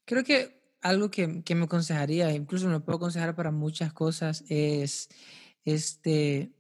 creo 0.06 0.24
que 0.24 0.62
algo 0.82 1.10
que, 1.10 1.44
que, 1.44 1.56
me 1.56 1.66
aconsejaría, 1.66 2.32
incluso 2.32 2.68
me 2.68 2.80
puedo 2.80 2.98
aconsejar 2.98 3.36
para 3.36 3.52
muchas 3.52 3.94
cosas, 3.94 4.44
es 4.50 5.10
este, 5.66 6.52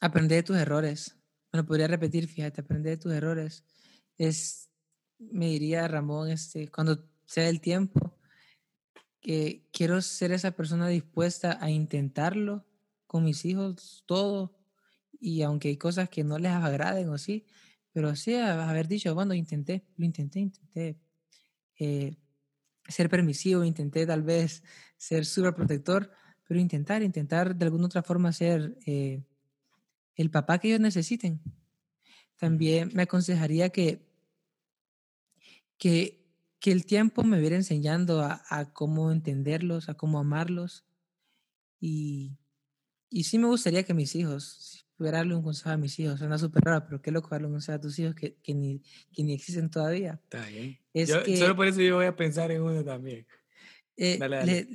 aprender 0.00 0.38
de 0.38 0.42
tus 0.42 0.56
errores. 0.56 1.16
Bueno, 1.52 1.66
podría 1.66 1.86
repetir, 1.86 2.26
fíjate, 2.26 2.60
aprender 2.60 2.96
de 2.96 3.02
tus 3.02 3.12
errores. 3.12 3.64
Es, 4.18 4.68
me 5.18 5.46
diría 5.46 5.88
Ramón, 5.88 6.30
este, 6.30 6.68
cuando 6.68 7.08
sea 7.26 7.48
el 7.48 7.60
tiempo, 7.60 8.18
que 9.20 9.66
quiero 9.72 10.02
ser 10.02 10.32
esa 10.32 10.50
persona 10.50 10.88
dispuesta 10.88 11.58
a 11.60 11.70
intentarlo 11.70 12.66
con 13.14 13.22
mis 13.22 13.44
hijos, 13.44 14.02
todo, 14.06 14.58
y 15.20 15.42
aunque 15.42 15.68
hay 15.68 15.76
cosas 15.76 16.08
que 16.08 16.24
no 16.24 16.36
les 16.36 16.50
agraden 16.50 17.08
o 17.10 17.16
sí, 17.16 17.46
pero 17.92 18.16
sí 18.16 18.34
haber 18.34 18.88
dicho, 18.88 19.14
bueno, 19.14 19.34
intenté, 19.34 19.84
lo 19.96 20.04
intenté, 20.04 20.40
intenté 20.40 20.98
eh, 21.78 22.16
ser 22.88 23.08
permisivo, 23.08 23.62
intenté 23.62 24.04
tal 24.04 24.24
vez 24.24 24.64
ser 24.96 25.26
súper 25.26 25.54
protector, 25.54 26.10
pero 26.42 26.58
intentar, 26.58 27.04
intentar 27.04 27.54
de 27.54 27.64
alguna 27.64 27.86
otra 27.86 28.02
forma 28.02 28.32
ser 28.32 28.76
eh, 28.84 29.22
el 30.16 30.32
papá 30.32 30.58
que 30.58 30.66
ellos 30.70 30.80
necesiten. 30.80 31.40
También 32.36 32.90
me 32.94 33.04
aconsejaría 33.04 33.68
que, 33.68 34.08
que, 35.78 36.26
que 36.58 36.72
el 36.72 36.84
tiempo 36.84 37.22
me 37.22 37.38
viera 37.38 37.54
enseñando 37.54 38.22
a, 38.22 38.42
a, 38.48 38.72
cómo 38.72 39.12
entenderlos, 39.12 39.88
a 39.88 39.94
cómo 39.94 40.18
amarlos. 40.18 40.84
Y, 41.78 42.38
y 43.14 43.24
sí 43.24 43.38
me 43.38 43.46
gustaría 43.46 43.84
que 43.84 43.94
mis 43.94 44.14
hijos, 44.16 44.86
pudiera 44.96 45.18
darle 45.18 45.36
un 45.36 45.42
consejo 45.42 45.70
a 45.70 45.76
mis 45.76 45.98
hijos, 46.00 46.18
suena 46.18 46.36
súper 46.36 46.64
raro, 46.64 46.84
pero 46.84 47.00
qué 47.00 47.12
loco 47.12 47.28
darle 47.30 47.46
un 47.46 47.54
consejo 47.54 47.76
a 47.76 47.80
tus 47.80 47.96
hijos 47.98 48.14
que, 48.16 48.36
que, 48.42 48.54
ni, 48.54 48.82
que 49.12 49.22
ni 49.22 49.34
existen 49.34 49.70
todavía. 49.70 50.20
Está 50.24 50.44
bien. 50.46 50.78
Es 50.92 51.14
que, 51.16 51.36
solo 51.36 51.54
por 51.54 51.68
eso 51.68 51.80
yo 51.80 51.94
voy 51.94 52.06
a 52.06 52.16
pensar 52.16 52.50
en 52.50 52.62
uno 52.62 52.84
también. 52.84 53.24
Eh, 53.96 54.18
dale, 54.18 54.36
dale 54.36 54.68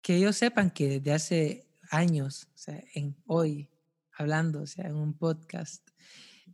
que 0.00 0.16
ellos 0.16 0.36
sepan 0.36 0.70
que 0.70 0.88
desde 0.88 1.12
hace 1.12 1.66
años, 1.90 2.48
o 2.54 2.56
sea, 2.56 2.82
en 2.94 3.14
hoy, 3.26 3.68
hablando, 4.16 4.62
o 4.62 4.66
sea, 4.66 4.86
en 4.86 4.96
un 4.96 5.12
podcast, 5.12 5.86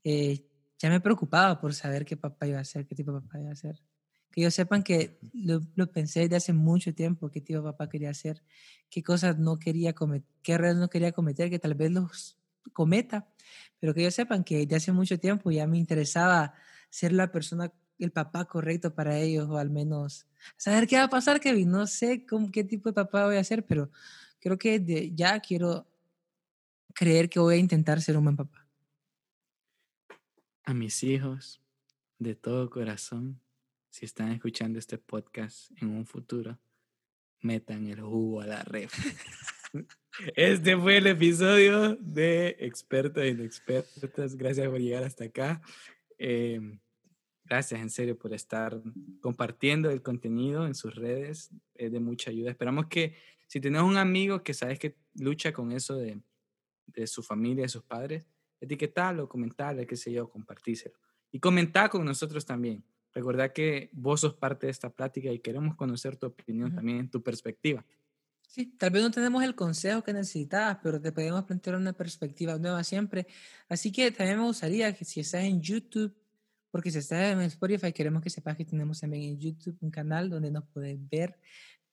eh, 0.02 0.44
ya 0.76 0.90
me 0.90 1.00
preocupaba 1.00 1.61
por 1.61 1.72
saber 1.72 2.04
qué 2.04 2.16
papá 2.16 2.48
iba 2.48 2.59
a 2.59 2.64
ser, 2.64 2.85
qué 2.85 2.96
tipo 2.96 3.12
de 3.12 3.20
papá 3.20 3.38
iba 3.38 3.52
a 3.52 3.54
ser. 3.54 3.80
Que 4.35 4.40
ellos 4.40 4.55
sepan 4.55 4.83
que 4.83 5.20
lo, 5.33 5.61
lo 5.77 5.92
pensé 5.92 6.20
desde 6.20 6.35
hace 6.35 6.53
mucho 6.53 6.92
tiempo, 6.92 7.31
qué 7.31 7.40
de 7.40 7.62
papá 7.62 7.88
quería 7.88 8.12
ser, 8.14 8.42
qué 8.90 9.01
cosas 9.01 9.38
no 9.38 9.61
quería 9.61 9.92
cometer, 9.92 10.29
qué 10.42 10.53
errores 10.55 10.75
no 10.75 10.90
quería 10.90 11.12
cometer, 11.12 11.51
que 11.51 11.61
tal 11.61 11.75
vez 11.75 11.92
los 11.92 12.37
cometa, 12.73 13.29
pero 13.79 13.94
que 13.94 14.01
ellos 14.01 14.14
sepan 14.14 14.42
que 14.42 14.59
desde 14.59 14.75
hace 14.75 14.92
mucho 14.92 15.20
tiempo 15.20 15.53
ya 15.53 15.68
me 15.68 15.79
interesaba 15.79 16.55
ser 16.90 17.12
la 17.12 17.31
persona 17.31 17.73
el 17.99 18.11
papá 18.11 18.44
correcto 18.47 18.92
para 18.92 19.18
ellos, 19.18 19.49
o 19.49 19.57
al 19.57 19.70
menos 19.70 20.27
saber 20.57 20.88
qué 20.88 20.97
va 20.97 21.05
a 21.05 21.09
pasar, 21.09 21.40
Kevin. 21.40 21.70
No 21.70 21.87
sé 21.87 22.27
con 22.27 22.51
qué 22.51 22.64
tipo 22.64 22.88
de 22.88 22.94
papá 22.94 23.27
voy 23.27 23.37
a 23.37 23.44
ser, 23.44 23.64
pero 23.64 23.90
creo 24.40 24.59
que 24.59 25.12
ya 25.14 25.38
quiero 25.38 25.87
creer 26.92 27.29
que 27.29 27.40
voy 27.40 27.57
a 27.57 27.59
intentar 27.59 28.01
ser 28.03 28.16
un 28.16 28.25
buen 28.25 28.37
papá. 28.37 28.66
A 30.64 30.75
mis 30.75 31.03
hijos, 31.05 31.61
de 32.18 32.35
todo 32.35 32.70
corazón, 32.70 33.40
si 33.94 34.07
están 34.07 34.33
escuchando 34.33 34.80
este 34.80 34.98
podcast 34.98 35.70
en 35.80 35.90
un 35.90 36.04
futuro, 36.04 36.59
metan 37.42 37.87
el 37.87 38.00
jugo 38.00 38.40
a 38.40 38.46
la 38.46 38.62
red. 38.64 38.88
Este 40.35 40.76
fue 40.76 40.96
el 40.96 41.07
episodio 41.07 41.94
de 41.96 42.57
Expertos 42.59 43.22
e 43.22 43.28
Inexpertos. 43.28 44.37
Gracias 44.37 44.68
por 44.68 44.80
llegar 44.80 45.04
hasta 45.04 45.24
acá. 45.24 45.62
Eh, 46.18 46.61
Gracias 47.44 47.80
en 47.80 47.90
serio 47.90 48.18
por 48.18 48.33
estar 48.33 48.80
compartiendo 49.20 49.90
el 49.90 50.02
contenido 50.02 50.66
en 50.66 50.74
sus 50.74 50.94
redes. 50.94 51.50
Es 51.74 51.92
de 51.92 52.00
mucha 52.00 52.30
ayuda. 52.30 52.50
Esperamos 52.50 52.87
que 52.87 53.16
si 53.46 53.61
tenés 53.61 53.83
un 53.83 53.96
amigo 53.96 54.42
que 54.42 54.54
sabes 54.54 54.80
que 54.80 54.96
lucha 55.14 55.52
con 55.52 55.70
eso 55.70 55.96
de, 55.96 56.20
de 56.87 57.07
su 57.07 57.22
familia, 57.22 57.62
de 57.62 57.68
sus 57.68 57.83
padres, 57.83 58.26
etiquetalo, 58.61 59.28
comentale, 59.28 59.87
qué 59.87 59.96
sé 59.96 60.11
yo, 60.11 60.28
compartíselo. 60.28 60.96
Y 61.30 61.38
comentá 61.38 61.88
con 61.88 62.04
nosotros 62.04 62.44
también. 62.44 62.83
Recuerda 63.14 63.53
que 63.53 63.90
vos 63.92 64.20
sos 64.20 64.35
parte 64.35 64.66
de 64.66 64.72
esta 64.72 64.90
plática 64.90 65.31
y 65.31 65.38
queremos 65.38 65.77
conocer 65.77 66.16
tu 66.16 66.27
opinión 66.27 66.74
también, 66.74 67.09
tu 67.09 67.22
perspectiva. 67.22 67.85
Sí, 68.48 68.66
tal 68.66 68.90
vez 68.90 69.03
no 69.03 69.11
tenemos 69.11 69.42
el 69.42 69.55
consejo 69.55 70.03
que 70.03 70.12
necesitabas, 70.12 70.79
pero 70.83 71.00
te 71.00 71.12
podemos 71.12 71.44
plantear 71.44 71.77
una 71.77 71.92
perspectiva 71.92 72.59
nueva 72.59 72.85
siempre. 72.85 73.27
Así 73.68 73.90
que 73.90 74.11
también 74.11 74.38
me 74.38 74.44
gustaría 74.44 74.92
que 74.94 75.05
si 75.05 75.20
estás 75.20 75.44
en 75.44 75.61
YouTube, 75.61 76.14
porque 76.70 76.90
si 76.90 76.98
estás 76.98 77.33
en 77.33 77.40
Spotify, 77.42 77.92
queremos 77.92 78.22
que 78.22 78.31
sepas 78.31 78.57
que 78.57 78.64
tenemos 78.64 79.00
también 79.00 79.24
en 79.24 79.38
YouTube 79.38 79.77
un 79.81 79.90
canal 79.90 80.29
donde 80.29 80.50
nos 80.50 80.64
puedes 80.64 80.98
ver 81.09 81.38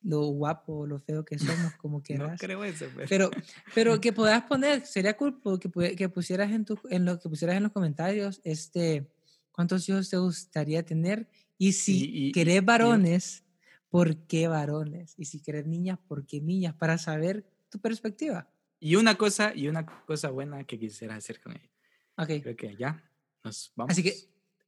lo 0.04 0.22
guapo 0.28 0.80
o 0.80 0.88
lo 0.88 0.98
feo 1.00 1.24
que 1.24 1.38
somos, 1.38 1.76
como 1.76 2.02
quieras. 2.04 2.32
no 2.32 2.38
creo 2.38 2.64
eso, 2.64 2.86
pero... 3.08 3.30
pero... 3.76 4.00
que 4.02 4.12
puedas 4.12 4.44
poner, 4.44 4.86
sería 4.86 5.16
cool 5.16 5.40
que, 5.60 5.96
que 5.96 6.10
pusieras 6.10 6.52
en, 6.52 6.66
tu, 6.66 6.80
en 6.90 7.06
lo 7.06 7.20
que 7.20 7.30
pusieras 7.30 7.58
en 7.58 7.64
los 7.64 7.72
comentarios, 7.72 8.42
este, 8.44 9.12
cuántos 9.52 9.88
hijos 9.90 10.10
te 10.10 10.18
gustaría 10.18 10.84
tener 10.84 11.28
y 11.58 11.74
si 11.74 12.32
querés 12.32 12.66
varones, 12.66 13.44
¿por 13.90 14.18
qué 14.26 14.48
varones? 14.48 15.14
Y 15.18 15.26
si 15.26 15.40
querés 15.40 15.68
niñas, 15.68 16.00
¿por 16.08 16.26
qué 16.26 16.42
niñas? 16.42 16.74
Para 16.74 16.98
saber 16.98 17.46
tu 17.70 17.80
perspectiva. 17.80 18.50
Y 18.80 18.96
una 18.96 19.16
cosa, 19.16 19.54
y 19.56 19.68
una 19.68 19.86
cosa 19.86 20.32
buena 20.32 20.64
que 20.64 20.80
quisieras 20.80 21.20
hacer 21.20 21.40
con 21.40 21.52
ella. 21.54 21.70
Ok. 22.18 22.42
Creo 22.42 22.56
que 22.56 22.76
ya 22.76 23.04
nos 23.44 23.72
vamos. 23.76 23.92
Así 23.92 24.02
que 24.02 24.16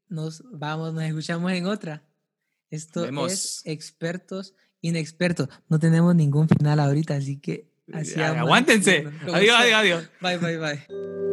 nos 0.08 0.44
vamos, 0.52 0.94
nos 0.94 1.04
escuchamos 1.04 1.52
en 1.52 1.66
otra. 1.66 2.04
Esto 2.70 3.06
es 3.28 3.64
expertos, 3.66 4.54
inexpertos. 4.82 5.50
No 5.70 5.80
tenemos 5.80 6.16
ningún 6.16 6.48
final 6.48 6.80
ahorita, 6.80 7.16
así 7.16 7.38
que 7.38 7.72
así 7.92 8.22
Aguántense. 8.22 9.08
Adiós, 9.34 9.56
adiós, 9.58 9.74
adiós. 9.74 10.10
Bye, 10.22 10.38
bye, 10.38 10.58
bye. 10.58 11.33